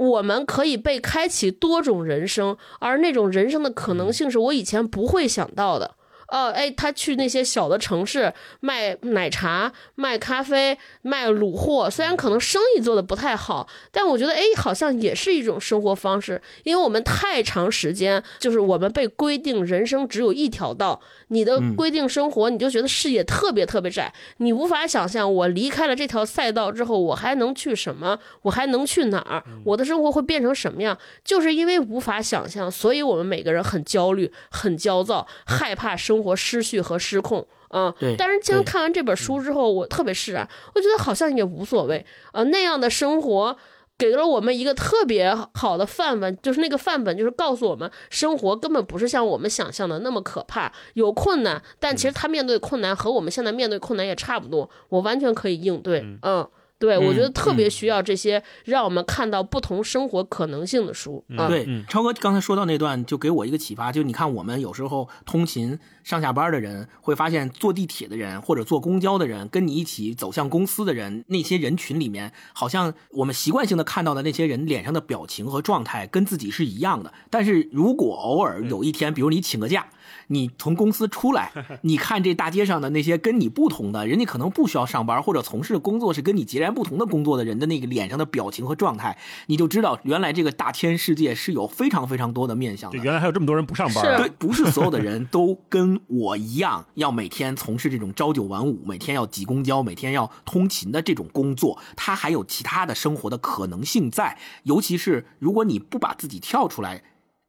[0.00, 5.94] 我们可以被开启多种人生，而那种人生的可能性是我以前不会想到的。
[6.30, 16.40] 哦，哎，他去那些小的城市卖奶茶、卖咖啡、卖卤货，虽然可能生意做的不太好，但我觉得，哎，好像也是一种生活方式。
[16.62, 30.96] 因为我们太长时间，就是我们被规定人生只有一条道，你的规定生活，你就觉得视野特别特别窄，你无法想象我离开了这条赛道之后，我还能去什么，我还能去哪儿，我的生活会变成什么样？
[31.24, 36.19] 就是因为无法想象，所以我们每个人很焦虑、很焦躁，害怕生。
[36.20, 38.14] 生活失序和失控，啊，对。
[38.14, 42.04] 但是，经看完这本书之后，我特别释然，我觉得好像也无所谓。
[42.34, 43.56] 呃，那样的生活
[43.96, 56.46] 给了我们一个特别好的范本，就是那个范本，就是告诉我们，生活根本不是像我们想象的那么可怕，有困难，但其实他面对困难和我们现在面对困难也差不多，我完全可以应对，嗯。
[56.80, 61.22] 对，我觉得特别需要这些让我们看到不同生活可能性的书。
[61.46, 77.12] 对，超哥刚才说到那段，就给我一个启发，就你看我们有时候通勤上下班的人，会发现坐地铁的人或者坐公交的人，跟你一起走向公司的人，那些人群里面，好像我们习惯性的看到的那些人脸上的表情和状态跟自己是一样的。
[77.28, 79.90] 但是如果偶尔有一天，比如你请个假。
[80.32, 81.50] 你从公司出来，
[81.82, 92.98] 你看这大街上的那些跟你不同的人家可能不需要上班或者从事工作是跟你截然不同的工作的人的那个脸上的表情和状态，你就知道原来这个大千世界是有非常非常多的面相的。
[92.98, 94.16] 原来还有这么多人不上班。
[94.16, 104.38] 对，不是所有的人都跟我一样要每天从事这种朝九晚五，每天要挤公交，每天要通勤的这种工作，他还有其他的生活的可能性在。
[104.62, 107.02] 尤其是如果你不把自己跳出来。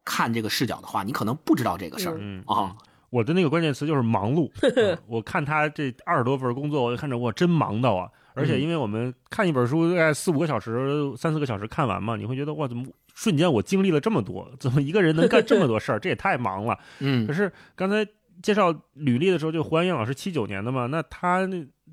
[0.04, 2.76] 看这个视角的话，你可能不知道这个事儿啊。
[3.10, 4.50] 我的那个关键词就是忙碌。
[5.06, 8.08] 我看他这二十多份工作，我就看着我真忙到啊！
[8.32, 14.50] 而且因为我们看一本书大概四五个小时、三四个小时看完嘛，你会觉得哇，怎么瞬间我经历了这么多？
[14.58, 15.98] 怎么一个人能干这么多事儿？
[16.00, 16.78] 这也太忙了。
[17.00, 17.26] 嗯。
[17.26, 18.02] 可是刚才
[18.42, 21.46] 介绍履历的时候，就胡安燕老师七九年的嘛，那他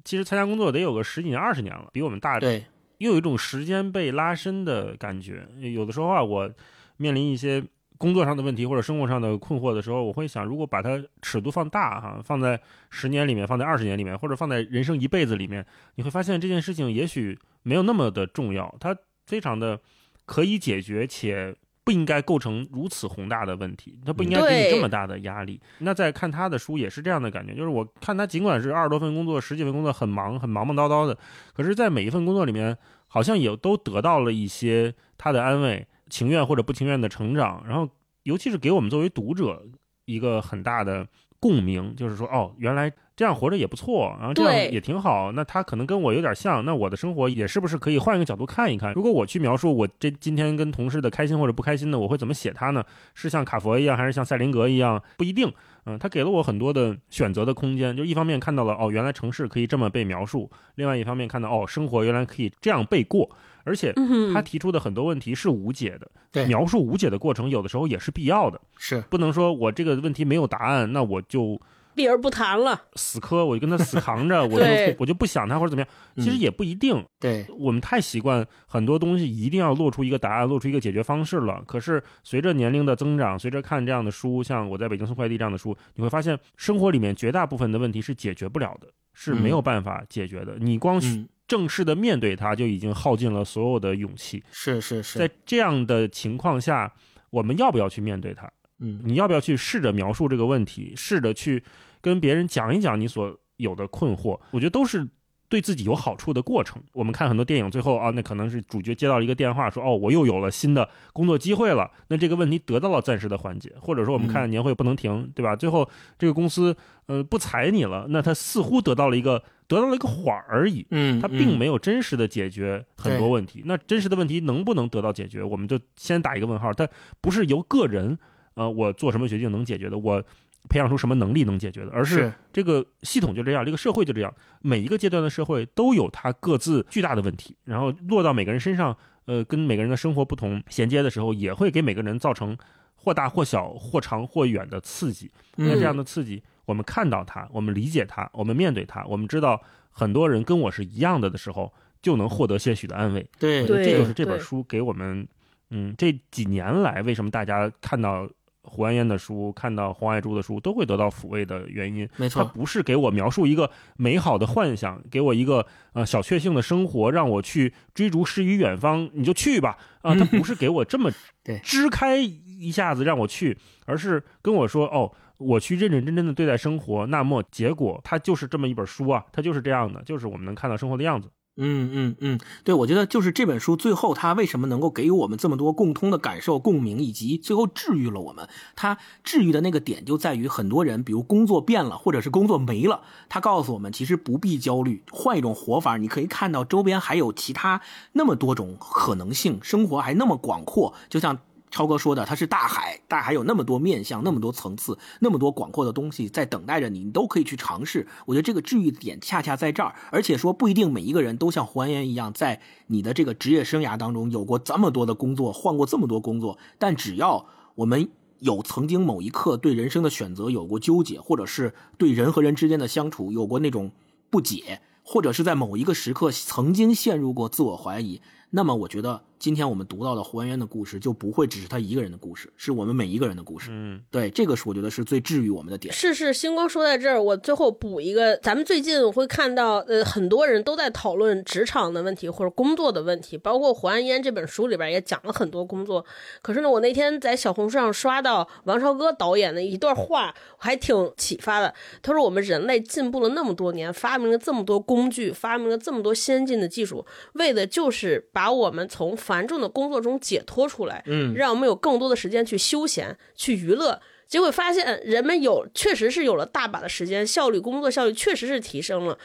[0.05, 2.39] 其实参加工作得有个十几年、二十年了，比我们大。
[2.39, 2.63] 对。
[2.99, 5.45] 又有一种时间被拉伸的感觉。
[5.59, 6.49] 有的时候啊，我
[6.95, 7.61] 面临一些。
[7.99, 12.59] 工作上的问题或者生活上的困惑的时候，我会想，如果把它尺度放大哈，放在
[12.89, 15.63] 十年里面，放在二十年里面，或者放在人生一辈子里面，
[15.95, 18.95] 你会发现这件事情也许没有那么的重要，它
[19.27, 19.77] 非常的
[20.25, 21.53] 可以解决，且
[21.83, 25.59] 不应该构成如此宏大的问题，它不应该给你这么大的压力。
[25.79, 31.17] 那在看他的书也是这样的感觉，就是我看他尽管是二十多份工作、十几份工作很忙、很忙忙叨叨的，
[31.53, 32.77] 可是，在每一份工作里面，
[33.07, 35.85] 好像也都得到了一些他的安慰。
[36.09, 37.87] 情愿或者不情愿的成长，然后
[38.23, 39.63] 尤其是给我们作为读者
[40.05, 41.07] 一个很大的
[41.39, 45.31] 共鸣，就是说，哦，原来这样活着也不错，然后这样也挺好。
[45.31, 48.93] 那他可能跟我有点像，那我的生活也是不是可以换一个角度看一看？
[48.93, 52.83] 如果我去描述我这今天跟同事的开心或者不开心的，我会怎么写他呢？
[53.13, 55.01] 是像卡佛一样，还是像赛林格一样？
[55.17, 55.51] 不一定。
[55.89, 57.97] 嗯，他给了我很多的选择的空间。
[57.97, 63.29] 就一方面看到了，哦，原来城市可以这么被描述；另外一方面看到，哦，生活原来可以这样被过。
[63.65, 63.93] 而且
[64.33, 65.99] 他提出的很多问题是无解
[66.31, 71.59] 的，描述无解的过程有的时候也是必要的，是不能说我这个问题没有答案，那我就
[71.95, 74.65] 避而不谈了，死磕，我就跟他死扛着，我就
[74.99, 77.05] 我就不想他或者怎么样，其实也不一定。
[77.19, 81.63] 对我们太习惯很多东西一定要落出一个答案，落出一个解决方式了。
[81.67, 90.57] 可是随着年龄的增长，随着看这样的书，像我在北京送快递这样的书，你会发现生活里面绝大部分的问题是解决不了的，是没有办法解决的。
[90.59, 91.01] 你光。
[91.49, 94.43] 正式的面对它，就已经耗尽了所有的勇气。
[94.51, 96.93] 是是是，在这样的情况下，
[97.31, 98.47] 我们要不要去面对它？
[98.79, 101.63] 嗯，你要不要去试着描述这个问题，试着去
[102.01, 104.39] 跟别人讲一讲你所有的困惑？
[104.51, 105.07] 我觉得都是。
[105.49, 113.73] 对自己有好处的过程，我们看很多电影，最后啊，那可能是主角接到一个电话，说哦，我又有了新的工作机会了，那这个问题得到了暂时的缓解。
[113.81, 115.55] 或者说，我们看年会不能停，对吧？
[115.55, 115.89] 最后
[116.19, 116.77] 这个公司
[117.07, 123.63] 呃不裁你了，那他似乎得到了一个得到了一个缓而已，嗯，他并没有真实的解决很多问题。
[123.65, 126.71] 那真实的问题能不能得到解决，我们就先打一个问号。
[126.71, 126.87] 它
[127.21, 128.19] 不是由个人
[128.59, 130.23] 呃我做什么决定能解决的，我。
[130.67, 134.31] 培养出什么能力能解决的，而是这个系统就这样，这个社会就这样，
[134.61, 142.55] 每一个阶段的社会都有它各自巨大的问题，然后落到每个人身上，呃，跟每个人的生活不同衔接的时候，也会给每个人造成
[142.93, 145.31] 或大或小、或长或远的刺激。
[145.55, 149.59] 那这样的刺激，我们看到它，我们理解它，我们面对它，我们知道
[149.89, 153.25] 很多人跟我是一样的的时候，就能获得些许的安慰。
[153.39, 155.25] 对，这就是这本书给我们，
[155.69, 158.29] 嗯，这几年来为什么大家看到。
[158.69, 162.07] 胡安烟的书，看到黄爱珠的书，都会得到抚慰的原因。
[162.17, 170.13] 没错，它不是给我描述一个美好的幻想，给我一个呃小确幸的生活，让我去追逐诗与远方，你就去吧啊！
[170.13, 171.11] 它不是给我这么
[171.43, 175.11] 对支开一下子让我去，而是跟我说哦。
[175.39, 181.29] 我去认认真真的对待生活，那么结果它就是这么一本书啊，它就是这样的，就是我们能看到生活的样子。
[181.61, 188.47] 嗯嗯嗯，对，我觉得就是这本书最后它为什么能够给予我们这么多共通的感受、共鸣，以及最后治愈了我们。
[188.77, 197.81] 它治愈的那个点就在于很多人，比如工作变了，或者是工作没了，他告诉我们其实不必焦虑，换一种活法，你可以看到周边还有其他
[198.13, 201.39] 那么多种可能性，生活还那么广阔，就像。
[201.71, 208.07] 超哥说的，它是大海，大海有那么多面向，那么多层次，那么多广阔的东西在等待着你，你都可以去尝试。
[208.25, 218.09] 我觉得这个治愈点恰恰在这儿，而且说不一定每一个人都像胡安岩一样，在你的这个职业生涯当中有过这么多的工作，换过这么多工作，但只要我们
[218.39, 223.91] 有曾经某一刻对人生的选择有过纠结，或者是对人和人之间的相处有过那种
[224.31, 229.21] 不解，或者是在某一个时刻曾经陷入过自我怀疑，那么我觉得。
[229.39, 233.69] 今天我们读到的胡安渊的故事，就不会只是他一个人的故事，是我们每一个人的故事。
[233.71, 235.93] 嗯，对，这个是我觉得是最治愈我们的点。
[235.93, 246.05] 是是，星光说在这儿，我最后补一个，咱们最近会看到，呃，很多人都在讨论职场的问题或者工作的问题，包括胡安渊这本书里边也讲了很多工作。
[246.41, 251.73] 可是呢，我那天在小红书上刷到王朝歌导演的一段话，还挺启发的。
[252.01, 257.05] 他说：“我们人类进步了那么多年，发明了这么多工具，发明了这么多先进的技术，
[257.35, 264.01] 为的就是把我们从繁重的工作中。”解脱出来，嗯，让我们有更多的时间去休闲、去娱乐。
[264.27, 269.17] 结果发现，人们有确实是有了大把的时间，效率、工作效率确实是提升了。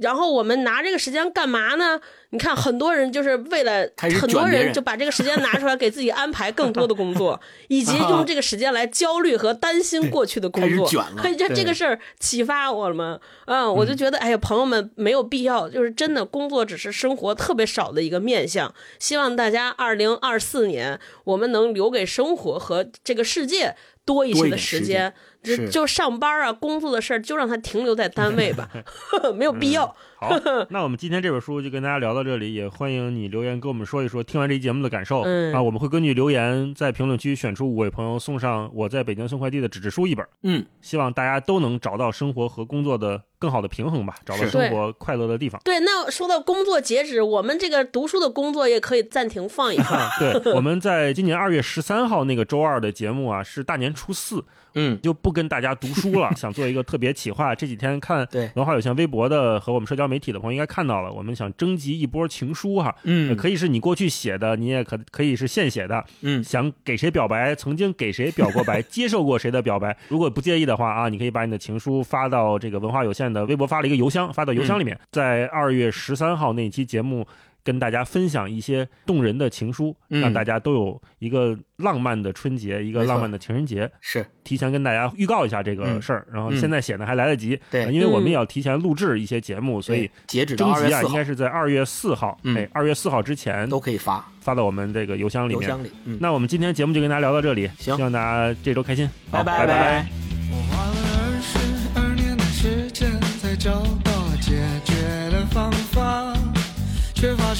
[0.00, 2.00] 然后我们拿这个时间干嘛呢？
[2.32, 10.86] 你看，很多人就是为了很多人就把这个时间拿出来给自己安排更多的工作， 以及用这个时间来焦虑和担心过去的工作。
[10.88, 13.18] 卷了，这这个事儿启发我了吗？
[13.46, 18.72] 嗯，我就觉得，哎呀，朋友们没有必要，就是真的工作只是生活特别少的一个面相。
[19.00, 23.74] 希望大家二零二四年我们能留给生活和这个世界
[24.04, 25.14] 多一些的时间。
[25.42, 28.68] 就就上班啊，工作的事儿就让它停留在单位吧，
[29.34, 29.94] 没有必要。
[30.18, 30.28] 好，
[30.68, 35.62] 那我们今天这本书就跟大家聊到这里，也欢迎你留言跟我们说一说听完这期节目的感受啊。
[35.62, 40.26] 我们会根据留言在评论区选出五位朋友送上我在北京送快递的纸质书一本。
[40.42, 45.58] 嗯，希望大家都能找到生活和工作的更好的平衡吧，找到生活快乐的地方。
[45.64, 49.98] 对，那说到工作截止，我们这个读书的工作也可以暂停放一放。
[50.20, 54.44] 对，我们在今年二月十三号那个周二的节目啊，是大年初四。
[54.76, 57.54] 嗯，就不跟大家读书了， 想做一个特别企划。
[57.54, 58.50] 这几天看对。
[58.54, 77.26] 文化有限微博的和我们社交媒体的朋友应该看到了，我们想征集一波情书哈，嗯，可以是你过去写的，你也可可以是现写的，嗯，想给谁表白，曾经给谁表过白，接受过谁的表白， 如果不介意的话啊，你可以把你的情书发到这个文化有限的微博，发了一个邮箱，发到邮箱里面，在二月十三号那期节目。
[77.62, 83.90] 跟大家分享一些动人的情书，让大家都有一个浪漫的春节，一个浪漫的情人节。
[84.00, 87.58] 是提前跟大家预告一下这个事儿，然后现在写呢还来得及。
[87.70, 92.38] 对，因为我们也要提前录制一些节目，所以截止征集啊，应该是在二月四号。
[92.56, 95.62] 哎，二月四号之前都可以发，发到我们这个邮箱里面。
[95.62, 95.90] 邮箱里。
[96.20, 99.08] 那我们今天节目就跟大家聊到这里，行，希望大家这周开心。
[99.30, 100.06] 拜拜拜拜。
[100.50, 101.58] 我花了二十
[102.00, 103.82] 二年的时间才找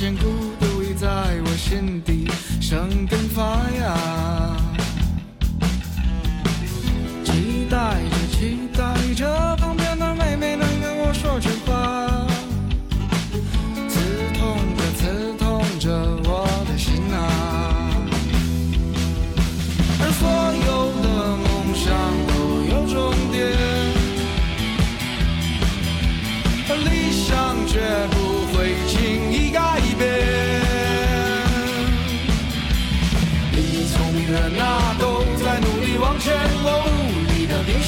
[0.01, 0.23] 现孤
[0.59, 0.91] 独已。
[1.01, 1.09] 在
[1.47, 4.60] 我心底生根发芽，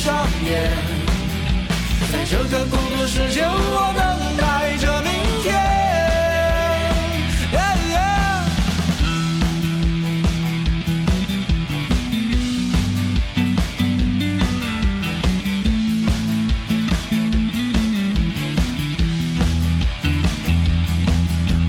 [0.02, 0.68] 上演，
[2.10, 5.12] 在这个孤独世界，我等待着明
[5.44, 5.54] 天。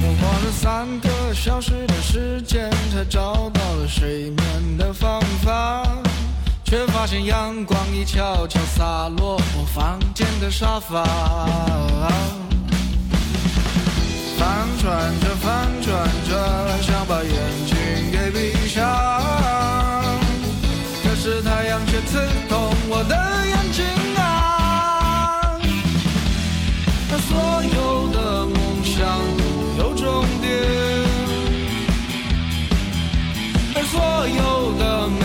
[0.01, 4.91] 我花了三个小时的时间，才找到了睡眠的。
[4.91, 5.84] 方法，
[6.74, 11.04] 却发现阳光已悄悄洒落我房间的沙发。
[14.40, 16.32] 翻转着，翻转着，
[16.82, 17.32] 想把眼
[17.68, 17.78] 睛
[18.12, 18.82] 给闭上，
[21.04, 22.18] 可是太阳却刺
[22.50, 23.16] 痛我的
[23.50, 23.86] 眼睛
[24.18, 24.24] 啊！
[27.30, 27.38] 所
[27.78, 27.78] 有
[28.12, 28.98] 的梦想
[29.78, 30.50] 都有终点，
[33.76, 33.94] 而所
[34.28, 34.41] 有
[34.80, 35.22] 的美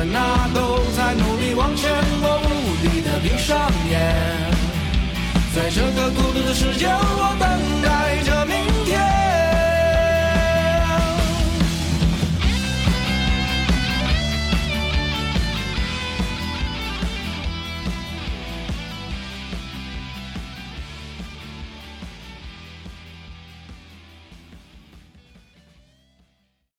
[0.00, 1.90] 人呐，都在努力往前，
[2.22, 2.48] 我无
[2.82, 4.16] 力的闭上眼。
[5.54, 7.44] 在这个孤独的世界，我等
[7.82, 8.29] 待着。